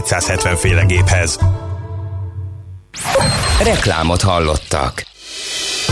[0.00, 1.38] 270 féle géphez.
[3.62, 5.04] Reklámot hallottak.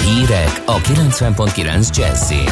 [0.05, 2.51] Hírek a 90.9 Jazzin.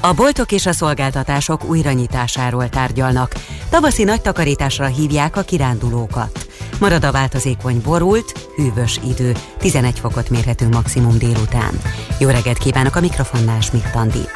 [0.00, 3.32] A boltok és a szolgáltatások újranyitásáról tárgyalnak.
[3.70, 6.46] Tavaszi nagy takarításra hívják a kirándulókat.
[6.80, 11.80] Marad a változékony borult, hűvös idő, 11 fokot mérhető maximum délután.
[12.18, 14.28] Jó reggelt kívánok a mikrofonnál, Schmidt Andi.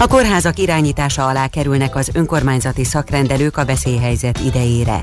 [0.00, 5.02] A kórházak irányítása alá kerülnek az önkormányzati szakrendelők a veszélyhelyzet idejére.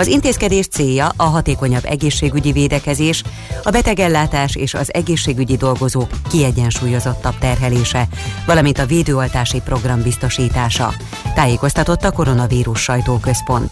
[0.00, 3.22] Az intézkedés célja a hatékonyabb egészségügyi védekezés,
[3.62, 8.08] a betegellátás és az egészségügyi dolgozók kiegyensúlyozottabb terhelése,
[8.46, 10.92] valamint a védőoltási program biztosítása,
[11.34, 13.70] tájékoztatott a koronavírus sajtóközpont.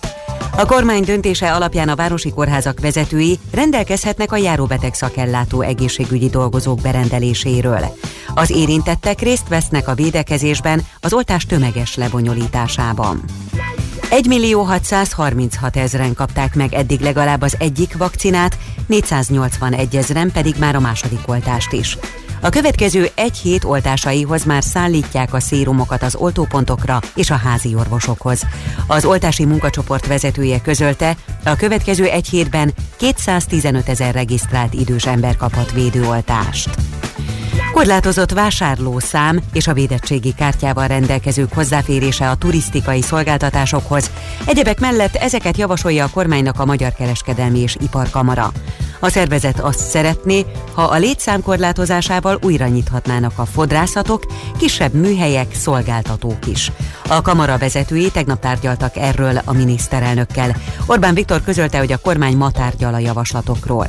[0.57, 7.99] A kormány döntése alapján a városi kórházak vezetői rendelkezhetnek a járóbeteg szakellátó egészségügyi dolgozók berendeléséről.
[8.35, 13.25] Az érintettek részt vesznek a védekezésben az oltás tömeges lebonyolításában.
[14.11, 20.75] 1 millió 636 ezeren kapták meg eddig legalább az egyik vakcinát, 481 ezeren pedig már
[20.75, 21.99] a második oltást is.
[22.41, 28.43] A következő egy hét oltásaihoz már szállítják a szérumokat az oltópontokra és a házi orvosokhoz.
[28.87, 35.73] Az oltási munkacsoport vezetője közölte, a következő egy hétben 215 ezer regisztrált idős ember kaphat
[35.73, 36.71] védőoltást.
[37.73, 44.11] Korlátozott vásárlószám és a védettségi kártyával rendelkezők hozzáférése a turisztikai szolgáltatásokhoz.
[44.47, 48.53] Egyebek mellett ezeket javasolja a kormánynak a Magyar Kereskedelmi és Iparkamara.
[49.01, 54.27] A szervezet azt szeretné, ha a létszám korlátozásával újra nyithatnának a fodrászatok,
[54.59, 56.73] kisebb műhelyek, szolgáltatók is.
[57.09, 60.57] A kamara vezetői tegnap tárgyaltak erről a miniszterelnökkel.
[60.87, 63.87] Orbán Viktor közölte, hogy a kormány ma tárgyal a javaslatokról.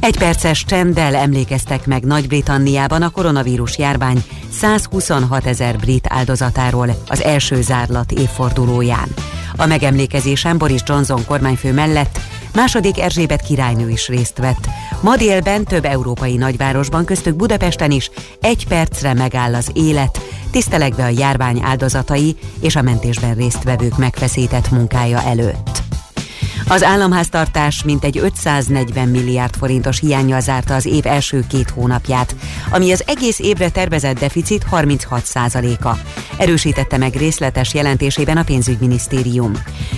[0.00, 7.62] Egy perces csenddel emlékeztek meg Nagy-Britanniában a koronavírus járvány 126 ezer brit áldozatáról az első
[7.62, 9.08] zárlat évfordulóján.
[9.56, 12.18] A megemlékezésen Boris Johnson kormányfő mellett
[12.54, 14.68] második Erzsébet királynő is részt vett.
[15.00, 18.10] Ma délben több európai nagyvárosban, köztük Budapesten is
[18.40, 20.20] egy percre megáll az élet,
[20.50, 25.89] tisztelegve a járvány áldozatai és a mentésben résztvevők megfeszített munkája előtt.
[26.70, 32.34] Az államháztartás mintegy 540 milliárd forintos hiányjal zárta az év első két hónapját,
[32.70, 35.96] ami az egész évre tervezett deficit 36%-a.
[36.38, 39.52] Erősítette meg részletes jelentésében a pénzügyminisztérium.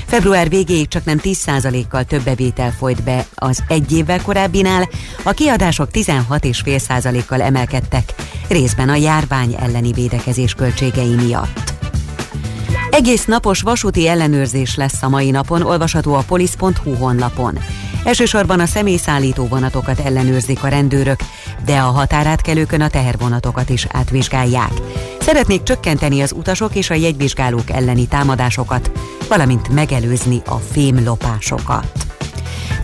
[0.07, 4.89] Február végéig csak nem 10%-kal több bevétel folyt be az egy évvel korábbinál,
[5.23, 8.15] a kiadások 16,5%-kal emelkedtek,
[8.49, 11.72] részben a járvány elleni védekezés költségei miatt.
[12.93, 17.59] Egész napos vasúti ellenőrzés lesz a mai napon, olvasható a polisz.hu honlapon.
[18.05, 21.21] Elsősorban a személyszállító vonatokat ellenőrzik a rendőrök,
[21.65, 24.73] de a határátkelőkön a tehervonatokat is átvizsgálják.
[25.21, 28.91] Szeretnék csökkenteni az utasok és a jegyvizsgálók elleni támadásokat,
[29.29, 31.93] valamint megelőzni a fémlopásokat.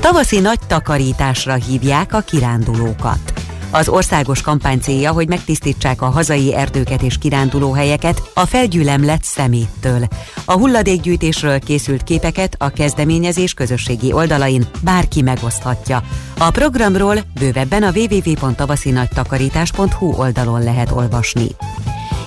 [0.00, 3.37] Tavaszi nagy takarításra hívják a kirándulókat.
[3.70, 10.08] Az országos kampány célja, hogy megtisztítsák a hazai erdőket és kirándulóhelyeket a felgyülemlett szeméttől.
[10.44, 16.02] A hulladékgyűjtésről készült képeket a kezdeményezés közösségi oldalain bárki megoszthatja.
[16.38, 21.46] A programról bővebben a www.tavaszinagytakarítás.hu oldalon lehet olvasni.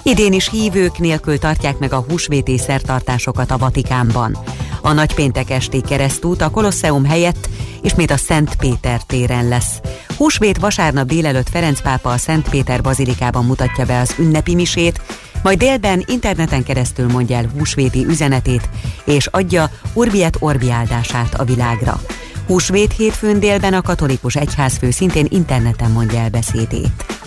[0.04, 4.38] Idén is hívők nélkül tartják meg a húsvéti szertartásokat a Vatikánban.
[4.82, 7.50] A nagypéntek esti keresztút a Kolosseum helyett
[7.82, 9.80] ismét a Szent Péter téren lesz.
[10.18, 15.02] Húsvét vasárnap délelőtt Ferenc pápa a Szent Péter bazilikában mutatja be az ünnepi misét,
[15.44, 18.70] majd délben interneten keresztül mondja el húsvéti üzenetét,
[19.06, 22.02] és adja Urbiet Orbi áldását a világra.
[22.48, 27.21] Húsvét hétfőn délben a katolikus egyházfő szintén interneten mondja el beszédét.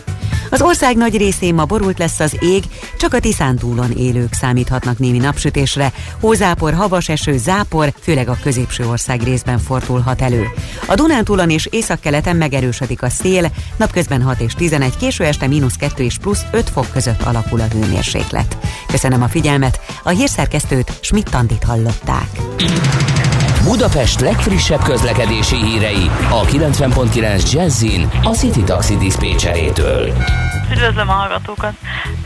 [0.55, 2.65] Az ország nagy részén ma borult lesz az ég,
[2.99, 5.93] csak a Tiszántúlon élők számíthatnak némi napsütésre.
[6.21, 10.47] Hózápor, havas eső, zápor, főleg a középső ország részben fordulhat elő.
[10.87, 16.05] A Dunántúlon és északkeleten megerősödik a szél, napközben 6 és 11, késő este mínusz 2
[16.05, 18.59] és plusz 5 fok között alakul a hőmérséklet.
[18.87, 22.29] Köszönöm a figyelmet, a hírszerkesztőt Schmidt-Tandit hallották.
[23.65, 30.13] Budapest legfrissebb közlekedési hírei a 90.9 Jazzin a City Taxi Dispécsejétől.
[30.73, 31.73] Üdvözlöm a hallgatókat!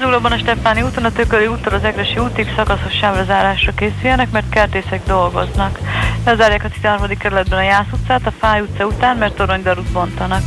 [0.01, 5.01] Zuglóban a Stepáni úton, a Tököli úttól az Egresi útig szakaszos sávlezárásra készüljenek, mert kertészek
[5.07, 5.79] dolgoznak.
[6.25, 7.17] Lezárják a 13.
[7.19, 10.43] kerületben a Jász utcát, a Fáj utca után, mert toronydarút bontanak.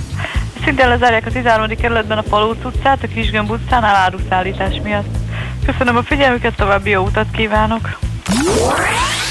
[0.64, 1.68] Szintén lezárják a 13.
[1.78, 5.16] kerületben a Palóc utcát, a Kisgömb utcán áruszállítás miatt.
[5.66, 8.00] Köszönöm a figyelmüket, további jó utat kívánok!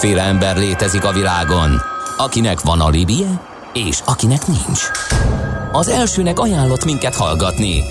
[0.00, 1.82] Kétféle ember létezik a világon,
[2.16, 3.40] akinek van alibije,
[3.72, 4.80] és akinek nincs.
[5.72, 7.82] Az elsőnek ajánlott minket hallgatni,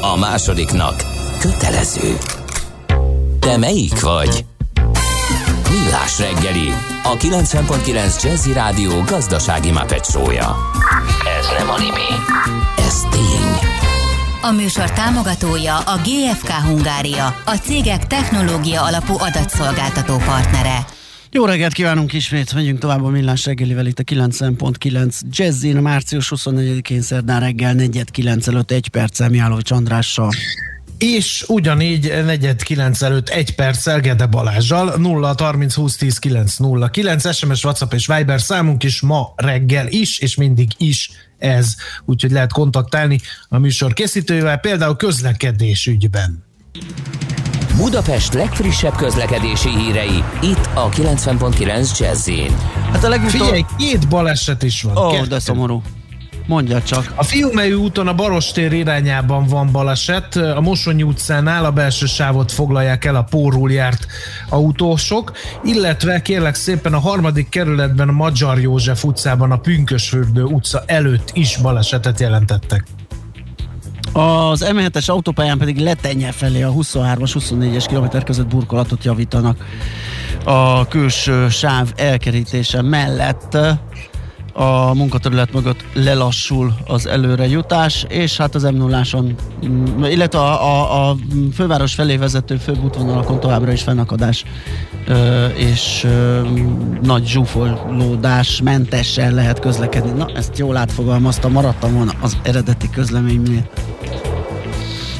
[0.00, 0.94] a másodiknak
[1.38, 2.18] kötelező.
[3.40, 4.44] Te melyik vagy?
[5.70, 10.56] Millás reggeli, a 90.9 Jazzy Rádió gazdasági mapetsója.
[11.38, 12.10] Ez nem animi,
[12.78, 13.70] ez tény.
[14.42, 20.94] A műsor támogatója a GFK Hungária, a cégek technológia alapú adatszolgáltató partnere.
[21.36, 27.00] Jó reggelt kívánunk ismét, megyünk tovább a millás reggelivel itt a 90.9 Jazzin, március 24-én
[27.00, 30.30] szerdán reggel 4.9 előtt egy perccel Miálló Andrással.
[30.98, 36.88] És ugyanígy negyed kilenc előtt egy perccel Gede Balázsjal 0 30 20 10 9 0
[36.88, 41.74] 9 SMS, WhatsApp és Viber számunk is ma reggel is, és mindig is ez.
[42.04, 46.44] Úgyhogy lehet kontaktálni a műsor készítőjével, például közlekedés ügyben.
[47.76, 52.30] Budapest legfrissebb közlekedési hírei, itt a 90.9 jazz
[52.92, 53.30] Hát a legutol...
[53.30, 54.96] Figyelj, két baleset is van.
[54.96, 55.82] Ó, oh, de szomorú.
[56.46, 57.12] Mondja csak.
[57.14, 60.36] A Fiumei úton a Barostér irányában van baleset.
[60.36, 64.06] A Mosonyi utcánál a belső sávot foglalják el a pórul járt
[64.48, 65.32] autósok,
[65.64, 71.56] illetve kérlek szépen a harmadik kerületben a Magyar József utcában a Pünkösfürdő utca előtt is
[71.56, 72.84] balesetet jelentettek.
[74.16, 79.64] Az M7-es autópályán pedig letenye felé a 23-as, 24-es kilométer között burkolatot javítanak
[80.44, 83.58] a külső sáv elkerítése mellett
[84.56, 89.02] a munkaterület mögött lelassul az előre jutás, és hát az m 0
[89.66, 91.16] mm, illetve a, a, a
[91.54, 94.44] főváros felé vezető főbb útvonalakon továbbra is fennakadás
[95.56, 96.06] és
[97.02, 100.10] nagy zsúfolódás mentesen lehet közlekedni.
[100.10, 103.68] Na, ezt jól átfogalmazta, maradtam volna az eredeti közleménynél.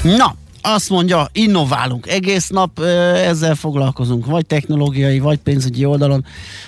[0.02, 0.34] Na,
[0.75, 2.06] azt mondja, innoválunk.
[2.06, 2.80] Egész nap
[3.14, 6.25] ezzel foglalkozunk, vagy technológiai, vagy pénzügyi oldalon,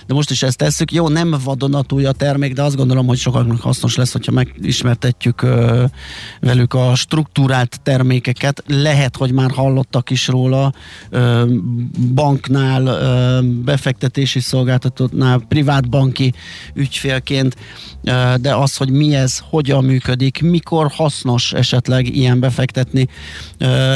[0.06, 0.92] de most is ezt tesszük.
[0.92, 5.46] Jó, nem vadonatúj a termék, de azt gondolom, hogy sokaknak hasznos lesz, hogyha megismertetjük
[6.40, 8.62] velük a struktúrált termékeket.
[8.66, 10.72] Lehet, hogy már hallottak is róla
[12.14, 12.82] banknál,
[13.42, 16.32] befektetési szolgáltatónál, privátbanki
[16.74, 17.56] ügyfélként,
[18.40, 23.08] de az, hogy mi ez, hogyan működik, mikor hasznos esetleg ilyen befektetni,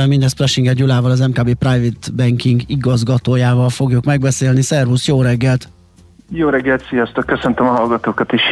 [0.06, 4.62] Mindezt Plesinger Gyulával, az MKB Private Banking igazgatójával fogjuk megbeszélni.
[4.62, 5.68] Szervusz, jó reggelt!
[6.34, 8.42] Jó reggelt, sziasztok, köszöntöm a hallgatókat is.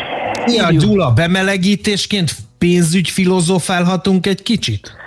[0.47, 4.99] Ja, Gyula, bemelegítésként pénzügy filozofálhatunk egy kicsit?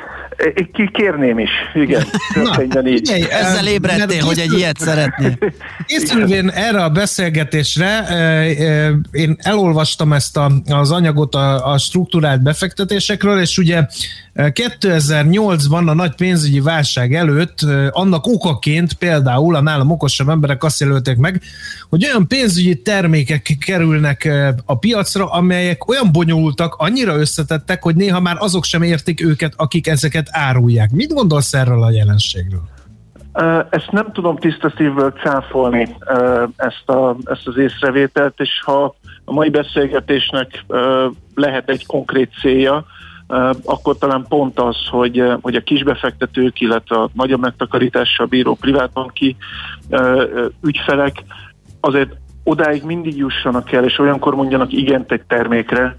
[0.74, 2.04] Ki kérném is, igen.
[2.44, 3.10] Na, így.
[3.10, 5.38] Figyelj, Ezzel ébredtél, hogy egy ilyet szeretnél.
[5.86, 8.06] Készülvén erre a beszélgetésre,
[9.12, 13.86] én elolvastam ezt a, az anyagot a, a struktúrált befektetésekről, és ugye
[14.36, 17.60] 2008-ban a nagy pénzügyi válság előtt
[17.90, 21.42] annak okaként például a nálam okosabb emberek azt jelölték meg,
[21.90, 24.30] hogy olyan pénzügyi termékek kerülnek
[24.66, 29.88] a piacra, amelyek olyan bonyolultak, annyira összetettek, hogy néha már azok sem értik őket, akik
[29.88, 30.92] ezeket árulják.
[30.92, 32.63] Mit gondolsz erről a jelenségről?
[33.70, 35.96] Ezt nem tudom tiszta szívből cáfolni,
[36.56, 40.66] ezt, a, ezt az észrevételt, és ha a mai beszélgetésnek
[41.36, 42.86] lehet egy konkrét célja,
[43.65, 49.36] akkor talán pont az, hogy, hogy a kisbefektetők, illetve a nagyobb megtakarítással bíró privátbanki
[50.62, 51.24] ügyfelek
[51.80, 52.12] azért
[52.44, 55.96] odáig mindig jussanak el, és olyankor mondjanak igent egy termékre,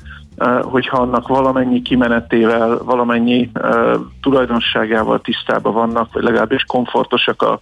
[0.62, 3.50] hogyha annak valamennyi kimenetével, valamennyi
[4.20, 7.58] tulajdonságával tisztában vannak, vagy legalábbis komfortosak a,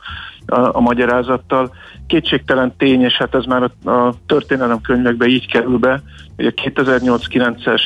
[0.47, 1.75] a, a magyarázattal.
[2.07, 6.03] Kétségtelen tény, és hát ez már a, a történelemkönyvekbe így kerül be,
[6.37, 7.83] hogy a 2008-9-es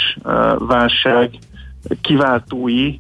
[0.59, 1.31] válság
[2.01, 2.95] kiváltói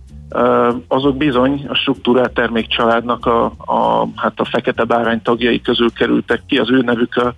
[0.88, 6.58] azok bizony a struktúrát termékcsaládnak a, a, hát a fekete bárány tagjai közül kerültek ki,
[6.58, 7.34] az ő nevük a,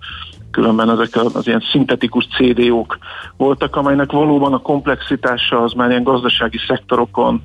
[0.51, 2.97] különben ezek az ilyen szintetikus CDO-k
[3.37, 7.41] voltak, amelynek valóban a komplexitása az már ilyen gazdasági szektorokon,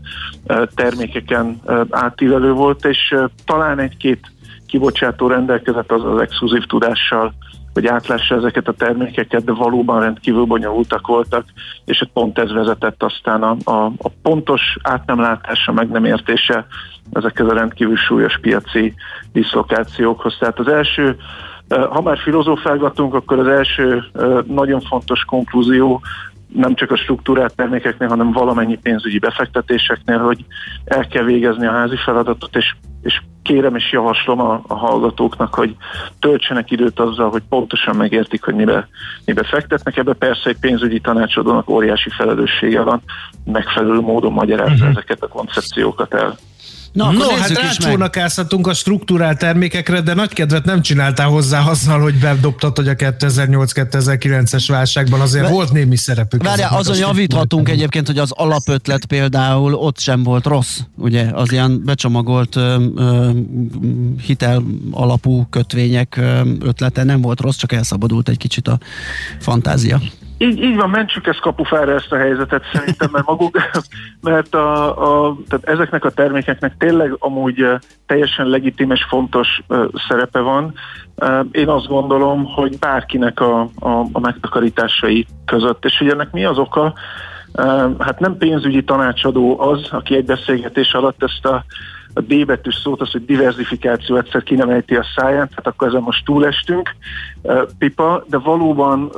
[0.74, 4.32] termékeken átívelő volt, és talán egy-két
[4.66, 7.34] kibocsátó rendelkezett az az exkluzív tudással,
[7.74, 11.44] hogy átlássa ezeket a termékeket, de valóban rendkívül bonyolultak voltak,
[11.84, 16.66] és pont ez vezetett aztán a, a, a pontos átnemlátása, meg nem értése
[17.12, 18.94] ezekhez a rendkívül súlyos piaci
[19.32, 20.36] diszlokációkhoz.
[20.38, 21.16] Tehát az első
[21.68, 24.04] ha már filozófálgatunk, akkor az első
[24.46, 26.00] nagyon fontos konklúzió
[26.54, 30.44] nem csak a struktúrát termékeknél, hanem valamennyi pénzügyi befektetéseknél, hogy
[30.84, 35.76] el kell végezni a házi feladatot, és, és kérem és javaslom a, a hallgatóknak, hogy
[36.18, 38.88] töltsenek időt azzal, hogy pontosan megértik, hogy mibe,
[39.24, 39.96] mibe fektetnek.
[39.96, 43.02] Ebbe persze egy pénzügyi tanácsadónak óriási felelőssége van,
[43.44, 44.88] megfelelő módon magyarázza uh-huh.
[44.88, 46.36] ezeket a koncepciókat el.
[46.94, 52.14] Na, no, hát rácsónakázhatunk a struktúrált termékekre, de nagy kedvet nem csináltál hozzá azzal, hogy
[52.14, 56.42] bedobtad, hogy a 2008-2009-es válságban azért Be, volt némi szerepük.
[56.42, 61.82] Várjál, azon javíthatunk egyébként, hogy az alapötlet például ott sem volt rossz, ugye, az ilyen
[61.84, 63.30] becsomagolt ö, ö,
[64.22, 68.78] hitel alapú kötvények ö, ötlete nem volt rossz, csak elszabadult egy kicsit a
[69.40, 70.00] fantázia.
[70.38, 73.56] Így, így van, mentsük ezt kapufára ezt a helyzetet szerintem, mert maguk,
[74.20, 74.86] mert a,
[75.26, 77.66] a, tehát ezeknek a termékeknek tényleg amúgy
[78.06, 80.74] teljesen legitimes, fontos uh, szerepe van.
[81.50, 86.58] Én azt gondolom, hogy bárkinek a, a, a megtakarításai között, és hogy ennek mi az
[86.58, 86.94] oka,
[87.98, 91.64] hát nem pénzügyi tanácsadó az, aki egy beszélgetés alatt ezt a
[92.14, 95.88] a D betűs szót, az, hogy diversifikáció egyszer ki nem ejti a száján, tehát akkor
[95.88, 96.94] ezen most túlestünk,
[97.78, 99.10] pipa, de valóban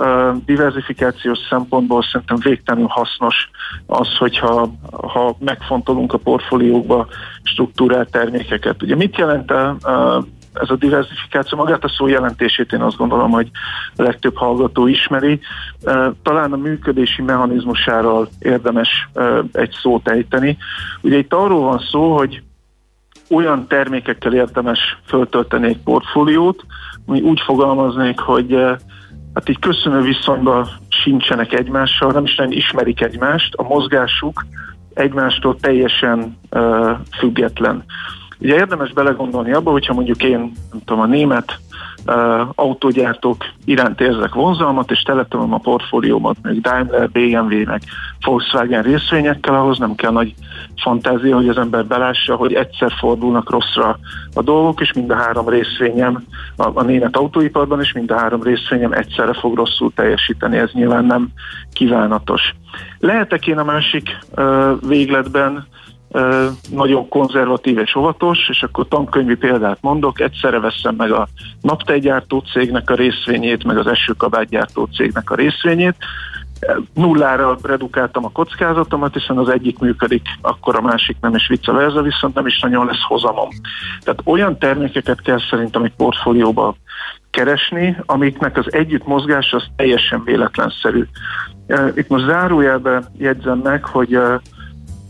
[0.44, 3.50] diversifikációs szempontból szerintem végtelenül hasznos
[3.86, 7.06] az, hogyha ha megfontolunk a portfóliókba
[7.42, 8.82] struktúrált termékeket.
[8.82, 9.76] Ugye mit jelent a,
[10.52, 13.50] ez a diversifikáció, magát a szó jelentését én azt gondolom, hogy
[13.96, 15.40] a legtöbb hallgató ismeri.
[16.22, 19.08] Talán a működési mechanizmusáról érdemes
[19.52, 20.56] egy szót ejteni.
[21.00, 22.42] Ugye itt arról van szó, hogy
[23.30, 26.64] olyan termékekkel érdemes föltölteni egy portfóliót,
[27.06, 28.76] ami úgy fogalmaznék, hogy eh,
[29.34, 34.46] hát így köszönő viszonyban sincsenek egymással, nem is nem ismerik egymást, a mozgásuk
[34.94, 37.84] egymástól teljesen uh, független.
[38.38, 40.38] Ugye érdemes belegondolni abba, hogyha mondjuk én,
[40.70, 41.58] nem tudom, a német
[42.54, 47.82] autógyártók iránt érzek vonzalmat, és teletömöm a portfóliómat, még Daimler, BMW, meg
[48.24, 50.34] Volkswagen részvényekkel, ahhoz nem kell nagy
[50.82, 53.98] fantázia, hogy az ember belássa, hogy egyszer fordulnak rosszra
[54.34, 56.24] a dolgok, és mind a három részvényem
[56.56, 61.04] a, a német autóiparban, és mind a három részvényem egyszerre fog rosszul teljesíteni, ez nyilván
[61.04, 61.28] nem
[61.72, 62.54] kívánatos.
[62.98, 65.66] Lehetek én a másik uh, végletben
[66.70, 71.28] nagyon konzervatív és óvatos, és akkor tankönyvi példát mondok, egyszerre veszem meg a
[71.60, 75.96] naptejgyártó cégnek a részvényét, meg az esőkabátgyártó cégnek a részvényét,
[76.94, 82.02] nullára redukáltam a kockázatomat, hiszen az egyik működik, akkor a másik nem, és vice versa,
[82.02, 83.48] viszont nem is nagyon lesz hozamom.
[84.00, 86.74] Tehát olyan termékeket kell szerintem egy portfólióba
[87.30, 91.04] keresni, amiknek az együtt mozgás az teljesen véletlenszerű.
[91.94, 94.18] Itt most zárójelben jegyzem meg, hogy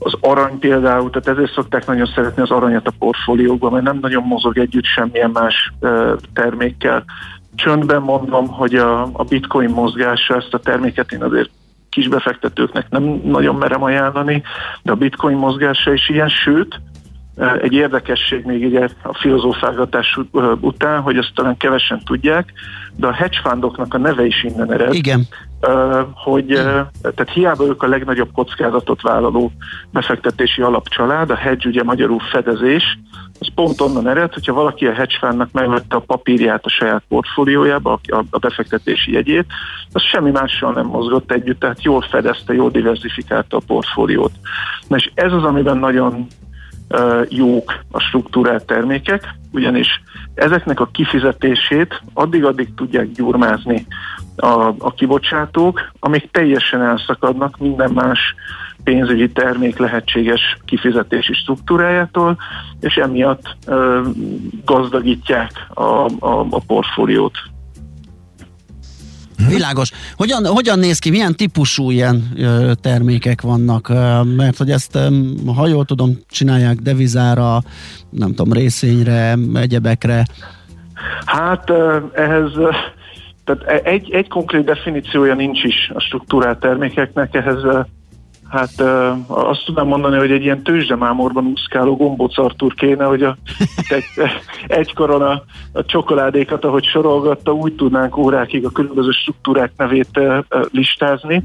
[0.07, 4.23] az arany például, tehát ezért szokták nagyon szeretni az aranyat a portfóliókban, mert nem nagyon
[4.23, 5.73] mozog együtt semmilyen más
[6.33, 7.05] termékkel.
[7.55, 11.51] Csöndben mondom, hogy a, a bitcoin mozgása ezt a terméket én azért
[11.89, 14.43] kisbefektetőknek nem nagyon merem ajánlani,
[14.83, 16.81] de a bitcoin mozgása is ilyen, sőt,
[17.61, 20.19] egy érdekesség még ugye a filozófálgatás
[20.61, 22.53] után, hogy ezt talán kevesen tudják,
[22.97, 24.95] de a hedge fundoknak a neve is innen ered.
[24.95, 25.27] Igen
[26.15, 26.47] hogy
[27.01, 29.53] tehát hiába ők a legnagyobb kockázatot vállaló
[29.91, 32.99] befektetési alapcsalád, a hedge ugye magyarul fedezés,
[33.41, 38.01] az pont onnan ered, hogyha valaki a hedge fundnak megvette a papírját a saját portfóliójába,
[38.31, 39.47] a befektetési jegyét,
[39.93, 44.33] az semmi mással nem mozgott együtt, tehát jól fedezte, jól diversifikálta a portfóliót.
[44.89, 46.27] Na és ez az, amiben nagyon
[47.29, 49.89] jók a struktúrált termékek, ugyanis
[50.35, 53.87] ezeknek a kifizetését addig-addig tudják gyurmázni
[54.37, 58.35] a, a kibocsátók, amik teljesen elszakadnak minden más
[58.85, 62.37] pénzügyi termék lehetséges kifizetési struktúrájától,
[62.81, 64.01] és emiatt ö,
[64.65, 67.39] gazdagítják a, a, a portfóliót.
[69.49, 69.91] Világos.
[70.17, 73.89] Hogyan, hogyan néz ki, milyen típusú ilyen ö, termékek vannak?
[73.89, 75.09] Ö, mert hogy ezt, ö,
[75.57, 77.63] ha jól tudom, csinálják devizára,
[78.11, 80.27] nem tudom, részvényre, egyebekre.
[81.25, 81.71] Hát
[82.15, 82.53] ehhez
[83.45, 87.63] tehát e- egy, egy konkrét definíciója nincs is a struktúrált termékeknek, ehhez
[88.49, 88.81] Hát
[89.27, 93.37] azt tudnám mondani, hogy egy ilyen tőzsdemámorban úszkáló gombócartúr kéne, hogy a,
[93.97, 94.05] egy,
[94.67, 100.21] egykoron a, a csokoládékat, ahogy sorolgatta, úgy tudnánk órákig a különböző struktúrák nevét
[100.71, 101.43] listázni.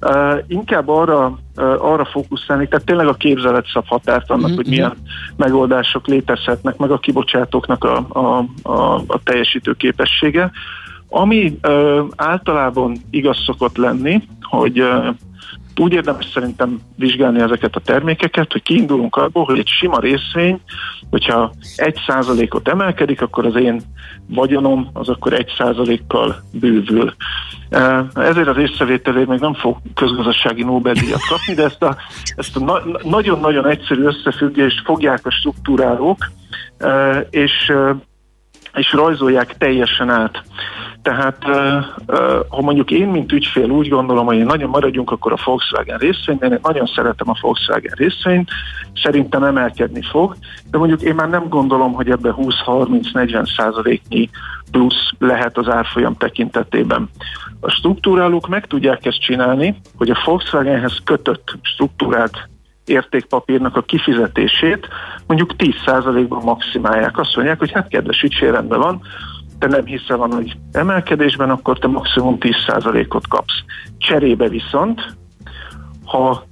[0.00, 4.56] Uh, inkább arra, uh, arra fókuszálni, tehát tényleg a képzelet szab határt annak, mm-hmm.
[4.56, 4.96] hogy milyen
[5.36, 10.50] megoldások létezhetnek, meg a kibocsátóknak a, a, a, a teljesítő képessége.
[11.08, 15.06] Ami uh, általában igaz szokott lenni, hogy uh,
[15.80, 20.60] úgy érdemes szerintem vizsgálni ezeket a termékeket, hogy kiindulunk abból, hogy egy sima részvény,
[21.10, 23.82] hogyha egy százalékot emelkedik, akkor az én
[24.28, 27.14] vagyonom az akkor egy százalékkal bővül.
[28.14, 31.96] Ezért az észrevételért még nem fog közgazdasági Nobel-díjat kapni, de ezt a,
[32.36, 36.30] ezt a na- nagyon-nagyon egyszerű összefüggést fogják a struktúrálók,
[37.30, 37.72] és,
[38.74, 40.42] és rajzolják teljesen át.
[41.06, 41.44] Tehát
[42.48, 46.52] ha mondjuk én, mint ügyfél úgy gondolom, hogy én nagyon maradjunk akkor a Volkswagen részvényben,
[46.52, 48.50] én nagyon szeretem a Volkswagen részvényt,
[49.02, 50.36] szerintem emelkedni fog,
[50.70, 54.30] de mondjuk én már nem gondolom, hogy ebbe 20-30-40 százaléknyi
[54.70, 57.10] plusz lehet az árfolyam tekintetében.
[57.60, 62.48] A struktúrálók meg tudják ezt csinálni, hogy a Volkswagenhez kötött struktúrált
[62.84, 64.88] értékpapírnak a kifizetését
[65.26, 67.18] mondjuk 10%-ban maximálják.
[67.18, 69.02] Azt mondják, hogy hát kedves ügyfél, rendben van,
[69.58, 73.62] te nem hiszel van, hogy emelkedésben, akkor te maximum 10%-ot kapsz.
[73.98, 75.16] Cserébe viszont,
[76.04, 76.44] ha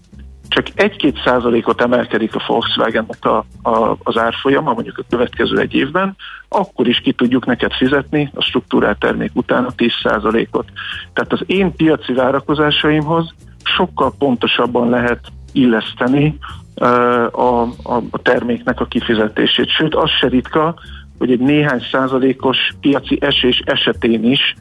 [0.49, 6.17] csak 1-2 százalékot emelkedik a Volkswagennek a, a, az árfolyama, mondjuk a következő egy évben,
[6.49, 10.69] akkor is ki tudjuk neked fizetni a struktúrált termék után a 10 százalékot.
[11.13, 15.21] Tehát az én piaci várakozásaimhoz sokkal pontosabban lehet
[15.53, 16.39] illeszteni
[16.75, 19.69] a, a, a terméknek a kifizetését.
[19.69, 20.75] Sőt, az se ritka,
[21.19, 24.55] hogy egy néhány százalékos piaci esés esetén is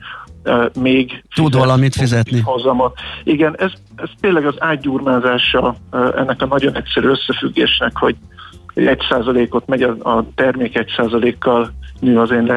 [0.45, 2.39] uh, még tud valamit fizetni.
[2.39, 2.99] Hozamot.
[3.23, 8.15] Igen, ez, ez tényleg az ágygyurmázása uh, ennek a nagyon egyszerű összefüggésnek, hogy
[8.73, 12.51] egy százalékot megy a, a termék egy százalékkal nő az én,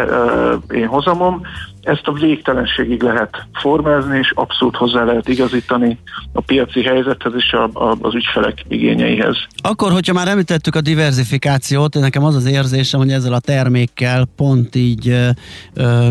[0.74, 1.40] én hozamom.
[1.80, 5.98] Ezt a végtelenségig lehet formázni, és abszolút hozzá lehet igazítani
[6.32, 9.36] a piaci helyzethez és a, a, az ügyfelek igényeihez.
[9.62, 14.74] Akkor, hogyha már említettük a diversifikációt, nekem az az érzésem, hogy ezzel a termékkel pont
[14.74, 15.28] így, ö,
[15.74, 16.10] ö,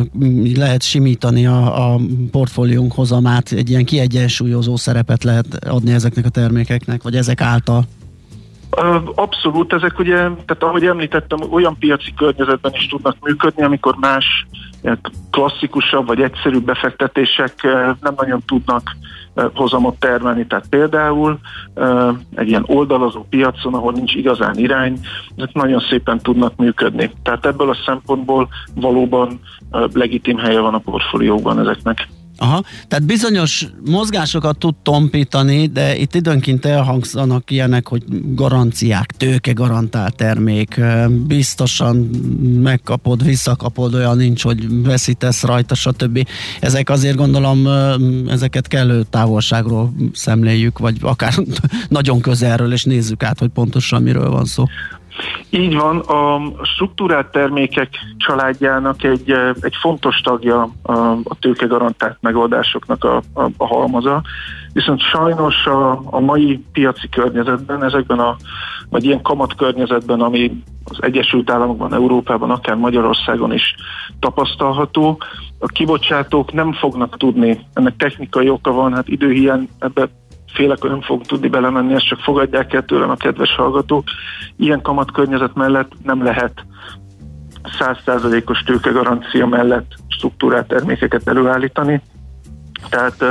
[0.55, 1.99] lehet simítani a, a
[2.31, 7.83] portfóliónk hozamát, egy ilyen kiegyensúlyozó szerepet lehet adni ezeknek a termékeknek, vagy ezek által.
[9.15, 14.47] Abszolút, ezek ugye, tehát ahogy említettem, olyan piaci környezetben is tudnak működni, amikor más
[15.31, 17.53] klasszikusabb vagy egyszerűbb befektetések
[18.01, 18.95] nem nagyon tudnak
[19.53, 20.47] hozamot termelni.
[20.47, 21.39] Tehát például
[22.35, 24.99] egy ilyen oldalazó piacon, ahol nincs igazán irány,
[25.35, 27.11] ezek nagyon szépen tudnak működni.
[27.23, 29.39] Tehát ebből a szempontból valóban
[29.93, 32.07] legitim helye van a portfólióban ezeknek.
[32.37, 40.15] Aha, tehát bizonyos mozgásokat tud tompítani, de itt időnként elhangzanak ilyenek, hogy garanciák, tőke garantált
[40.15, 40.81] termék,
[41.27, 41.95] biztosan
[42.61, 46.27] megkapod, visszakapod, olyan nincs, hogy veszítesz rajta, stb.
[46.59, 47.67] Ezek azért gondolom,
[48.29, 51.33] ezeket kellő távolságról szemléljük, vagy akár
[51.87, 54.65] nagyon közelről, és nézzük át, hogy pontosan miről van szó.
[55.49, 63.21] Így van, a struktúrált termékek családjának egy, egy fontos tagja a, a tőkegarantált megoldásoknak a,
[63.33, 64.21] a, a halmaza,
[64.73, 68.35] viszont sajnos a, a mai piaci környezetben, ezekben a,
[68.89, 73.75] vagy ilyen kamat környezetben, ami az Egyesült Államokban, Európában, akár Magyarországon is
[74.19, 75.17] tapasztalható,
[75.59, 80.09] a kibocsátók nem fognak tudni, ennek technikai oka van, hát időhiány ebbe
[80.55, 84.03] félek, hogy nem fog tudni belemenni, ezt csak fogadják el tőlem a kedves hallgatók.
[84.57, 86.65] Ilyen kamatkörnyezet mellett nem lehet
[87.79, 92.01] 100%-os tőkegarancia mellett struktúrált termékeket előállítani.
[92.89, 93.23] Tehát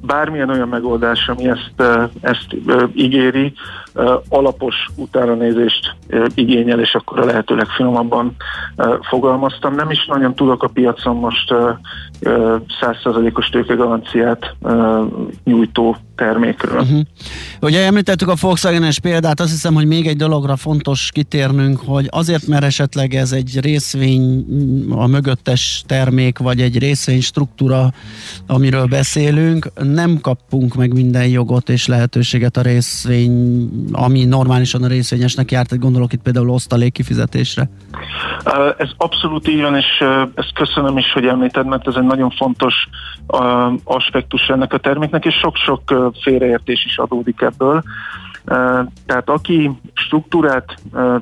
[0.00, 1.82] bármilyen olyan megoldás, ami ezt,
[2.20, 2.46] ezt
[2.94, 3.52] ígéri,
[4.28, 5.96] alapos utánanézést
[6.34, 8.36] igényel, és akkor a lehető legfinomabban
[9.00, 9.74] fogalmaztam.
[9.74, 11.54] Nem is nagyon tudok a piacon most
[12.80, 14.56] százszerzalékos tőkegaranciát
[15.44, 16.80] nyújtó termékről.
[16.80, 17.00] Uh-huh.
[17.60, 22.46] Ugye említettük a Volkswagen-es példát, azt hiszem, hogy még egy dologra fontos kitérnünk, hogy azért,
[22.46, 24.44] mert esetleg ez egy részvény
[24.90, 27.92] a mögöttes termék, vagy egy részvény struktúra,
[28.46, 35.50] amiről beszélünk, nem kapunk meg minden jogot és lehetőséget a részvény, ami normálisan a részvényesnek
[35.50, 37.70] járt, gondolok itt például osztalék kifizetésre.
[38.76, 42.74] Ez abszolút így van, és ezt köszönöm is, hogy említed, mert ez egy nagyon fontos
[43.84, 47.82] aspektus ennek a terméknek, és sok-sok félreértés is adódik ebből.
[49.06, 50.74] Tehát aki struktúrát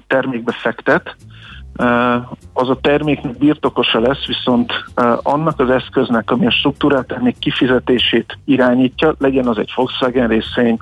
[0.07, 1.17] termékbe fektet,
[2.53, 4.73] az a terméknek birtokosa lesz, viszont
[5.23, 10.79] annak az eszköznek, ami a struktúrát termék kifizetését irányítja, legyen az egy Volkswagen részvény,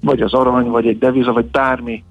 [0.00, 2.04] vagy az arany, vagy egy deviza, vagy bármi,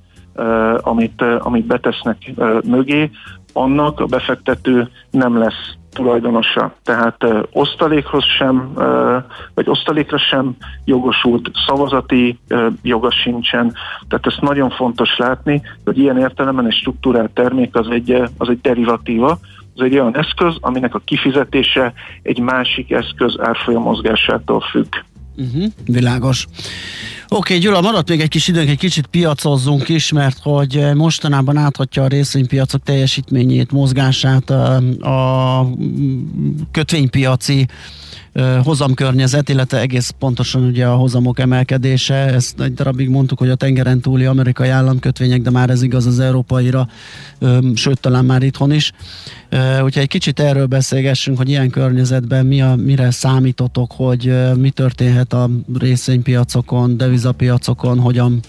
[0.82, 2.17] amit, amit betesznek
[2.65, 3.10] mögé,
[3.54, 6.74] annak a befektető nem lesz tulajdonosa.
[6.84, 9.18] Tehát ö, osztalékhoz sem, ö,
[9.54, 10.56] vagy osztalékra sem
[10.86, 13.74] jogosult, szavazati ö, joga sincsen.
[14.08, 18.62] Tehát ezt nagyon fontos látni, hogy ilyen értelemben egy struktúrált termék az egy, az egy
[18.62, 19.38] derivatíva,
[19.76, 24.96] az egy olyan eszköz, aminek a kifizetése egy másik eszköz árfolyam mozgásától függ.
[25.38, 26.47] Uh-huh, világos.
[27.30, 31.58] Oké, okay, Gyula, maradt még egy kis időnk, egy kicsit piacozzunk is, mert hogy mostanában
[31.58, 35.69] áthatja a részvénypiacok teljesítményét, mozgását a,
[36.71, 37.67] kötvénypiaci
[38.63, 42.16] hozamkörnyezet, illetve egész pontosan ugye a hozamok emelkedése.
[42.16, 46.20] Ezt egy darabig mondtuk, hogy a tengeren túli amerikai államkötvények, de már ez igaz az
[46.20, 46.88] európaira,
[47.74, 48.92] sőt talán már itthon is.
[49.84, 55.34] Úgyhogy egy kicsit erről beszélgessünk, hogy ilyen környezetben mi a, mire számítotok, hogy mi történhet
[55.34, 58.40] a részvénypiacokon, devizapiacokon, hogyan,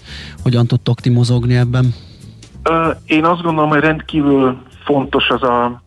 [0.43, 1.93] hogyan tudtok ti mozogni ebben?
[3.05, 5.81] Én azt gondolom, hogy rendkívül fontos az a,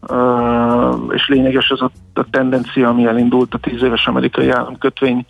[1.14, 5.26] és lényeges az a, a tendencia, ami elindult a tíz éves amerikai államkötvény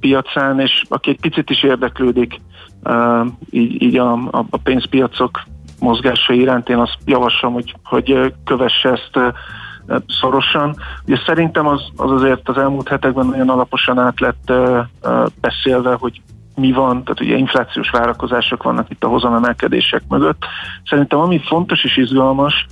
[0.00, 2.40] piacán, és aki egy picit is érdeklődik
[3.50, 5.40] így, így a, a pénzpiacok
[5.80, 9.34] mozgása iránt, én azt javaslom, hogy, hogy kövesse ezt
[10.20, 10.76] szorosan.
[11.06, 14.52] Ugye szerintem az, az azért az elmúlt hetekben nagyon alaposan át lett
[15.40, 16.20] beszélve, hogy
[16.54, 20.44] mi van, tehát ugye inflációs várakozások vannak itt a hozamemelkedések mögött.
[20.84, 22.66] Szerintem ami fontos és izgalmas,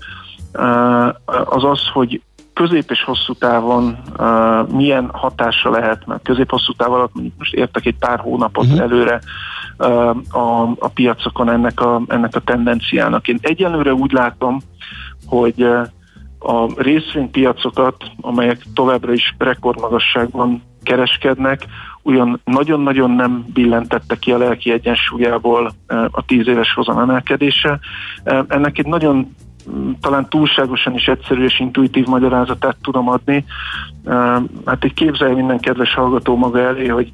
[1.45, 2.21] az az, hogy
[2.61, 7.87] közép és hosszú távon uh, milyen hatása lehet, mert közép-hosszú táv alatt mondjuk most értek
[7.87, 8.81] egy pár hónapot uh-huh.
[8.81, 9.21] előre
[9.79, 13.29] uh, a, a piacokon ennek a, ennek a tendenciának.
[13.29, 14.61] Én egyelőre úgy látom,
[15.27, 15.87] hogy uh,
[16.39, 21.65] a részvénypiacokat, amelyek továbbra is rekordmagasságban kereskednek,
[22.03, 25.73] olyan nagyon-nagyon nem billentette ki a lelki egyensúlyából
[26.11, 27.79] a tíz éves hozam emelkedése.
[28.49, 29.35] Ennek egy nagyon
[30.01, 33.45] talán túlságosan is egyszerű és intuitív magyarázatát tudom adni.
[34.65, 37.13] Hát egy képzelje minden kedves hallgató maga elé, hogy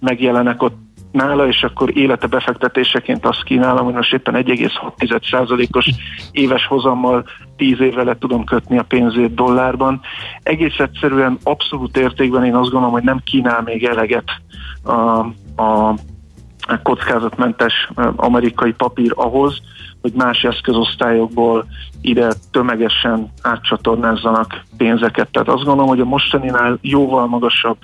[0.00, 0.76] megjelenek ott
[1.12, 5.90] nála, és akkor élete befektetéseként azt kínálom, hogy most éppen 1,6%-os
[6.32, 7.24] éves hozammal
[7.56, 10.00] 10 évre le tudom kötni a pénzét dollárban.
[10.42, 14.30] Egész egyszerűen abszolút értékben én azt gondolom, hogy nem kínál még eleget
[14.82, 15.18] a,
[15.62, 15.94] a
[16.82, 19.60] kockázatmentes amerikai papír ahhoz,
[20.00, 21.66] hogy más eszközosztályokból
[22.00, 25.30] ide tömegesen átcsatornázzanak pénzeket.
[25.30, 27.76] Tehát azt gondolom, hogy a mostaninál jóval magasabb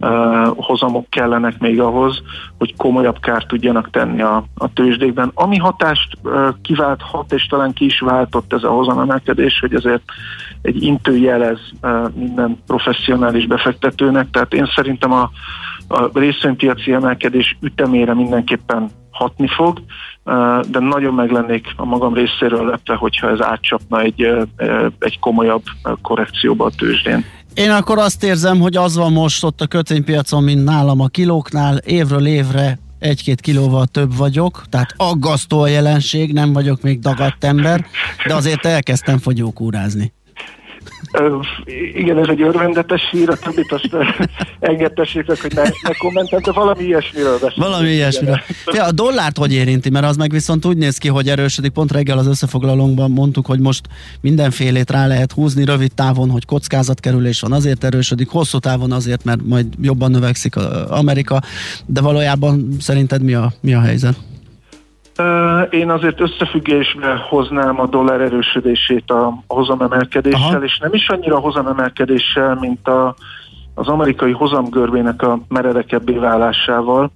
[0.00, 0.08] uh,
[0.56, 2.22] hozamok kellenek még ahhoz,
[2.58, 5.30] hogy komolyabb kárt tudjanak tenni a, a tőzsdékben.
[5.34, 10.02] Ami hatást uh, kiválthat, és talán ki is váltott ez a hozamemelkedés, hogy ezért
[10.62, 15.30] egy intő jelez uh, minden professzionális befektetőnek, tehát én szerintem a,
[15.88, 19.82] a részvénypiaci emelkedés ütemére mindenképpen hatni fog,
[20.68, 24.22] de nagyon meglennék a magam részéről lepve, hogyha ez átcsapna egy,
[24.98, 25.62] egy komolyabb
[26.02, 27.24] korrekcióba a tőzsdén.
[27.54, 31.76] Én akkor azt érzem, hogy az van most ott a kötvénypiacon, mint nálam a kilóknál,
[31.76, 37.86] évről évre egy-két kilóval több vagyok, tehát aggasztó a jelenség, nem vagyok még dagadt ember,
[38.26, 40.12] de azért elkezdtem fogyókúrázni.
[41.94, 43.96] Igen, ez egy örvendetes hír, a többit azt
[44.60, 47.56] engedtessék meg, hogy ne, ne kommentem, de valami ilyesmiről beszélünk.
[47.56, 48.40] Valami ilyesmiről.
[48.72, 49.90] Ja, a dollárt hogy érinti?
[49.90, 51.72] Mert az meg viszont úgy néz ki, hogy erősödik.
[51.72, 53.86] Pont reggel az összefoglalónkban mondtuk, hogy most
[54.20, 59.40] mindenfélét rá lehet húzni rövid távon, hogy kockázatkerülés van, azért erősödik, hosszú távon azért, mert
[59.42, 60.56] majd jobban növekszik
[60.88, 61.40] Amerika,
[61.86, 64.16] de valójában szerinted mi a, mi a helyzet?
[65.70, 70.64] Én azért összefüggésbe hoznám a dollár erősödését a hozamemelkedéssel, Aha.
[70.64, 73.14] és nem is annyira a hozamemelkedéssel, mint a,
[73.74, 77.10] az amerikai hozamgörbének a meredekebbé válásával.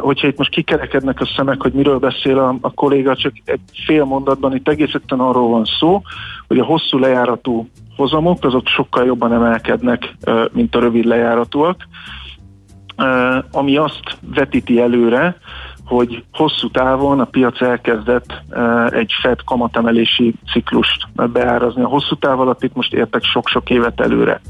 [0.00, 4.04] Hogyha itt most kikerekednek a szemek, hogy miről beszél a, a kolléga, csak egy fél
[4.04, 6.02] mondatban itt egész arról van szó,
[6.48, 10.14] hogy a hosszú lejáratú hozamok azok sokkal jobban emelkednek,
[10.52, 11.88] mint a rövid lejáratúak,
[13.50, 15.36] ami azt vetíti előre,
[15.94, 18.42] hogy hosszú távon a piac elkezdett
[18.88, 21.82] egy Fed kamatemelési ciklust beárazni.
[21.82, 24.40] A hosszú táv alatt itt most értek sok-sok évet előre.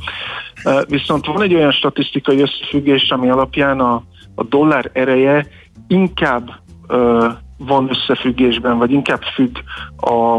[0.89, 4.03] Viszont van egy olyan statisztikai összefüggés, ami alapján a,
[4.35, 5.47] a dollár ereje
[5.89, 6.51] inkább
[7.57, 9.57] van összefüggésben, vagy inkább függ
[9.97, 10.35] a,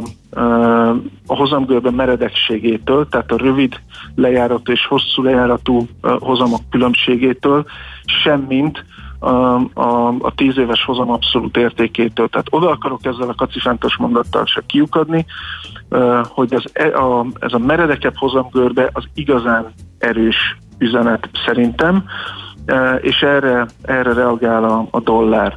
[1.28, 3.80] a hozamgörben meredekségétől, tehát a rövid
[4.16, 7.66] lejáratú és hosszú lejáratú hozamok különbségétől,
[8.06, 8.86] semmint
[9.24, 12.28] a, a, a tíz éves hozam abszolút értékétől.
[12.28, 15.26] Tehát oda akarok ezzel a kacifántos mondattal se kiukadni,
[16.24, 22.04] hogy az, e, a, ez a meredekebb hozamgörbe az igazán erős üzenet szerintem,
[23.02, 25.54] és erre, erre reagál a, a dollár.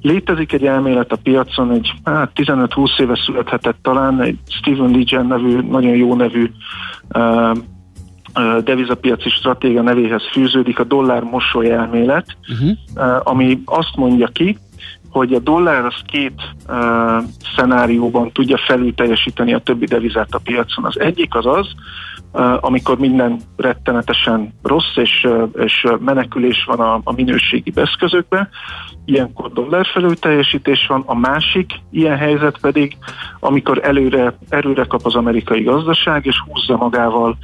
[0.00, 5.60] Létezik egy elmélet a piacon, egy hát 15-20 éve születhetett talán, egy Stephen Legion nevű,
[5.60, 6.50] nagyon jó nevű
[8.64, 13.20] devizapiaci stratégia nevéhez fűződik a dollár mosoly elmélet, uh-huh.
[13.22, 14.58] ami azt mondja ki,
[15.14, 16.76] hogy a dollár az két uh,
[17.56, 20.84] szenárióban tudja felül teljesíteni a többi devizát a piacon.
[20.84, 21.66] Az egyik az az,
[22.32, 28.48] uh, amikor minden rettenetesen rossz és, uh, és menekülés van a, a minőségi eszközökbe,
[29.04, 29.86] ilyenkor dollár
[30.20, 32.96] teljesítés van, a másik ilyen helyzet pedig,
[33.40, 37.36] amikor előre, erőre kap az amerikai gazdaság, és húzza magával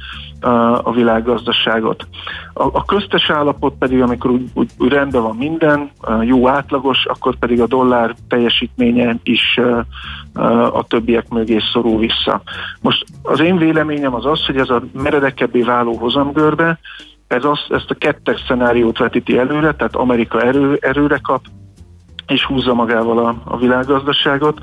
[0.83, 2.07] a világgazdaságot.
[2.53, 7.35] A, a köztes állapot pedig, amikor úgy, úgy, úgy rendben van minden, jó átlagos, akkor
[7.35, 9.59] pedig a dollár teljesítménye is
[10.71, 12.41] a többiek mögé szorul vissza.
[12.81, 16.79] Most az én véleményem az az, hogy ez a meredekebbé váló hozamgörbe,
[17.31, 21.45] ez az, ezt a kettes szenáriót vetíti előre, tehát Amerika erő, erőre kap,
[22.27, 24.59] és húzza magával a, a világgazdaságot.